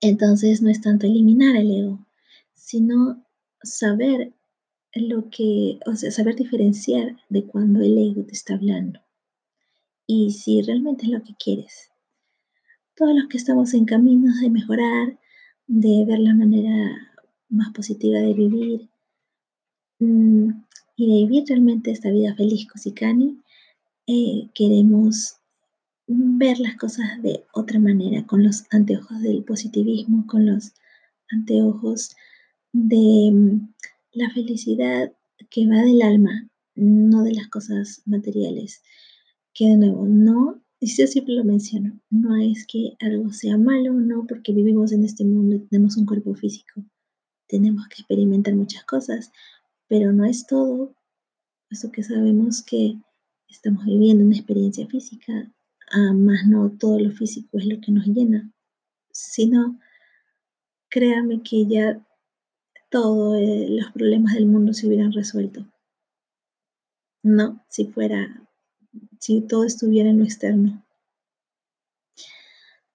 Entonces 0.00 0.62
no 0.62 0.70
es 0.70 0.80
tanto 0.80 1.06
eliminar 1.06 1.56
el 1.56 1.70
ego, 1.70 2.06
sino 2.54 3.24
saber 3.62 4.32
lo 4.94 5.30
que, 5.30 5.78
o 5.86 5.94
sea, 5.94 6.10
saber 6.10 6.36
diferenciar 6.36 7.16
de 7.28 7.46
cuando 7.46 7.80
el 7.80 7.96
ego 7.98 8.24
te 8.24 8.32
está 8.32 8.54
hablando 8.54 9.00
y 10.06 10.32
si 10.32 10.60
realmente 10.62 11.04
es 11.04 11.10
lo 11.10 11.22
que 11.22 11.34
quieres. 11.34 11.89
Todos 13.00 13.16
los 13.16 13.28
que 13.28 13.38
estamos 13.38 13.72
en 13.72 13.86
caminos 13.86 14.40
de 14.42 14.50
mejorar, 14.50 15.18
de 15.66 16.04
ver 16.06 16.18
la 16.18 16.34
manera 16.34 17.16
más 17.48 17.72
positiva 17.72 18.18
de 18.18 18.34
vivir 18.34 18.90
mm, 20.00 20.50
y 20.96 21.06
de 21.06 21.26
vivir 21.26 21.44
realmente 21.48 21.92
esta 21.92 22.10
vida 22.10 22.34
feliz 22.34 22.68
Cosikani, 22.70 23.40
eh, 24.06 24.50
queremos 24.54 25.36
ver 26.08 26.58
las 26.58 26.76
cosas 26.76 27.22
de 27.22 27.46
otra 27.54 27.80
manera, 27.80 28.26
con 28.26 28.44
los 28.44 28.66
anteojos 28.70 29.22
del 29.22 29.44
positivismo, 29.44 30.26
con 30.26 30.44
los 30.44 30.74
anteojos 31.30 32.14
de 32.74 33.30
mm, 33.32 33.74
la 34.12 34.28
felicidad 34.28 35.10
que 35.48 35.66
va 35.66 35.78
del 35.84 36.02
alma, 36.02 36.50
no 36.74 37.22
de 37.22 37.32
las 37.32 37.48
cosas 37.48 38.02
materiales 38.04 38.82
que 39.54 39.68
de 39.68 39.78
nuevo, 39.78 40.04
no, 40.06 40.60
y 40.82 40.86
yo 40.86 41.06
siempre 41.06 41.34
lo 41.34 41.44
menciono, 41.44 42.00
no 42.08 42.36
es 42.36 42.66
que 42.66 42.96
algo 43.00 43.30
sea 43.32 43.58
malo, 43.58 43.92
no, 43.92 44.26
porque 44.26 44.54
vivimos 44.54 44.92
en 44.92 45.04
este 45.04 45.24
mundo 45.26 45.56
y 45.56 45.58
tenemos 45.60 45.98
un 45.98 46.06
cuerpo 46.06 46.34
físico. 46.34 46.82
Tenemos 47.46 47.86
que 47.88 47.96
experimentar 48.00 48.54
muchas 48.54 48.84
cosas, 48.84 49.30
pero 49.88 50.14
no 50.14 50.24
es 50.24 50.46
todo. 50.46 50.94
Eso 51.68 51.92
que 51.92 52.02
sabemos 52.02 52.62
que 52.62 52.96
estamos 53.46 53.84
viviendo 53.84 54.24
una 54.24 54.34
experiencia 54.34 54.86
física, 54.86 55.52
ah, 55.92 56.14
más 56.14 56.46
no 56.48 56.70
todo 56.70 56.98
lo 56.98 57.10
físico 57.12 57.58
es 57.58 57.66
lo 57.66 57.78
que 57.80 57.92
nos 57.92 58.06
llena, 58.06 58.50
sino 59.10 59.78
créame 60.88 61.42
que 61.42 61.66
ya 61.66 62.06
todos 62.88 63.36
eh, 63.38 63.66
los 63.68 63.92
problemas 63.92 64.32
del 64.32 64.46
mundo 64.46 64.72
se 64.72 64.86
hubieran 64.86 65.12
resuelto. 65.12 65.70
No, 67.22 67.62
si 67.68 67.84
fuera 67.84 68.49
si 69.18 69.40
todo 69.42 69.64
estuviera 69.64 70.10
en 70.10 70.18
lo 70.18 70.24
externo. 70.24 70.84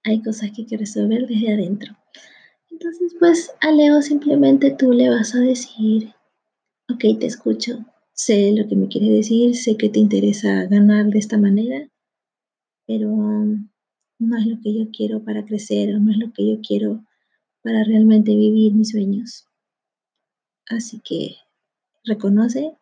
Hay 0.04 0.22
cosas 0.22 0.52
que 0.52 0.62
hay 0.62 0.68
que 0.68 0.78
resolver 0.78 1.28
desde 1.28 1.54
adentro. 1.54 1.96
Entonces, 2.70 3.16
pues 3.20 3.52
a 3.62 3.72
Leo 3.72 4.02
simplemente 4.02 4.72
tú 4.72 4.92
le 4.92 5.10
vas 5.10 5.34
a 5.34 5.40
decir, 5.40 6.14
ok, 6.90 7.20
te 7.20 7.26
escucho, 7.26 7.86
sé 8.14 8.54
lo 8.56 8.68
que 8.68 8.76
me 8.76 8.88
quieres 8.88 9.12
decir, 9.12 9.56
sé 9.56 9.78
que 9.78 9.90
te 9.90 10.00
interesa 10.00 10.66
ganar 10.66 11.06
de 11.08 11.20
esta 11.20 11.38
manera, 11.38 11.90
pero 12.86 13.10
um, 13.10 13.70
no 14.20 14.38
es 14.38 14.46
lo 14.46 14.60
que 14.62 14.78
yo 14.78 14.92
quiero 14.92 15.24
para 15.24 15.46
crecer 15.46 15.96
o 15.96 16.00
no 16.00 16.12
es 16.12 16.18
lo 16.18 16.32
que 16.34 16.48
yo 16.48 16.60
quiero 16.62 17.04
para 17.64 17.84
realmente 17.84 18.36
vivir 18.36 18.74
mis 18.74 18.92
sueños. 18.92 19.48
Así 20.68 21.02
que 21.04 21.36
reconoce 22.04 22.78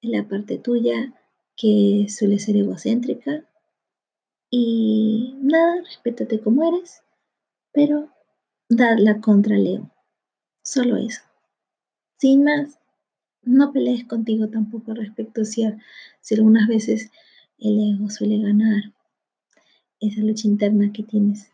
la 0.00 0.28
parte 0.28 0.58
tuya 0.58 1.14
que 1.56 2.06
suele 2.08 2.38
ser 2.38 2.56
egocéntrica. 2.56 3.44
Y 4.50 5.36
nada, 5.40 5.82
respétate 5.82 6.40
como 6.40 6.64
eres, 6.64 7.02
pero 7.72 8.10
dadla 8.68 9.20
contra 9.20 9.56
Leo. 9.56 9.90
Solo 10.62 10.96
eso. 10.96 11.22
Sin 12.18 12.44
más, 12.44 12.78
no 13.42 13.72
pelees 13.72 14.04
contigo 14.04 14.48
tampoco 14.48 14.94
respecto 14.94 15.44
si, 15.44 15.64
si 16.20 16.34
algunas 16.34 16.68
veces 16.68 17.10
el 17.58 17.94
ego 17.94 18.08
suele 18.10 18.38
ganar 18.38 18.92
esa 20.00 20.20
lucha 20.20 20.48
interna 20.48 20.92
que 20.92 21.02
tienes. 21.02 21.50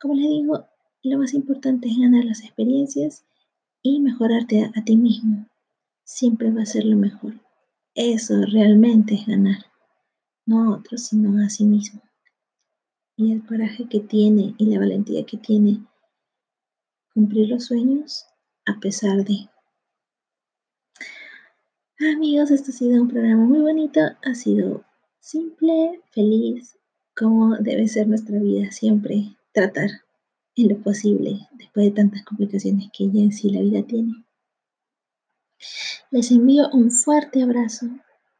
Como 0.00 0.14
les 0.14 0.28
digo, 0.28 0.66
lo 1.02 1.18
más 1.18 1.34
importante 1.34 1.88
es 1.88 1.98
ganar 1.98 2.24
las 2.24 2.42
experiencias 2.42 3.24
y 3.82 4.00
mejorarte 4.00 4.70
a 4.74 4.84
ti 4.84 4.96
mismo. 4.96 5.46
Siempre 6.04 6.50
va 6.50 6.62
a 6.62 6.66
ser 6.66 6.84
lo 6.84 6.96
mejor. 6.96 7.34
Eso 8.00 8.34
realmente 8.42 9.16
es 9.16 9.26
ganar, 9.26 9.66
no 10.46 10.62
a 10.62 10.76
otros, 10.76 11.06
sino 11.06 11.44
a 11.44 11.50
sí 11.50 11.64
mismo. 11.64 12.00
Y 13.16 13.32
el 13.32 13.44
coraje 13.44 13.88
que 13.88 13.98
tiene 13.98 14.54
y 14.56 14.66
la 14.66 14.78
valentía 14.78 15.26
que 15.26 15.36
tiene 15.36 15.84
cumplir 17.12 17.48
los 17.48 17.64
sueños 17.64 18.24
a 18.66 18.78
pesar 18.78 19.24
de. 19.24 19.48
Amigos, 21.98 22.52
esto 22.52 22.70
ha 22.70 22.74
sido 22.74 23.02
un 23.02 23.08
programa 23.08 23.42
muy 23.42 23.58
bonito, 23.58 24.00
ha 24.22 24.34
sido 24.36 24.84
simple, 25.18 26.00
feliz, 26.12 26.78
como 27.16 27.56
debe 27.56 27.88
ser 27.88 28.06
nuestra 28.06 28.38
vida 28.38 28.70
siempre, 28.70 29.36
tratar 29.50 29.90
en 30.54 30.68
lo 30.68 30.78
posible 30.78 31.48
después 31.54 31.86
de 31.86 31.96
tantas 31.96 32.24
complicaciones 32.24 32.90
que 32.96 33.10
ya 33.10 33.22
en 33.22 33.32
sí 33.32 33.50
la 33.50 33.60
vida 33.60 33.82
tiene. 33.82 34.24
Les 36.10 36.30
envío 36.30 36.70
un 36.72 36.90
fuerte 36.90 37.42
abrazo, 37.42 37.86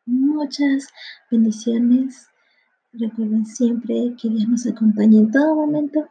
muchas 0.06 0.88
bendiciones. 1.30 2.28
Recuerden 2.94 3.44
siempre 3.44 4.14
que 4.18 4.30
Dios 4.30 4.48
nos 4.48 4.66
acompaña 4.66 5.18
en 5.18 5.30
todo 5.30 5.54
momento, 5.54 6.08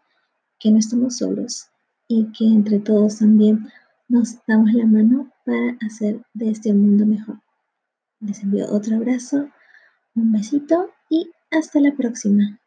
que 0.59 0.69
no 0.69 0.77
estamos 0.77 1.17
solos 1.17 1.65
y 2.07 2.31
que 2.31 2.45
entre 2.45 2.77
todos 2.77 3.17
también 3.17 3.67
nos 4.07 4.37
damos 4.45 4.71
la 4.73 4.85
mano 4.85 5.33
para 5.47 5.75
hacer 5.83 6.21
de 6.35 6.51
este 6.51 6.75
mundo 6.75 7.07
mejor. 7.07 7.41
Les 8.19 8.43
envío 8.43 8.71
otro 8.71 8.97
abrazo, 8.97 9.49
un 10.13 10.31
besito 10.31 10.91
y 11.09 11.31
hasta 11.49 11.79
la 11.79 11.95
próxima. 11.95 12.59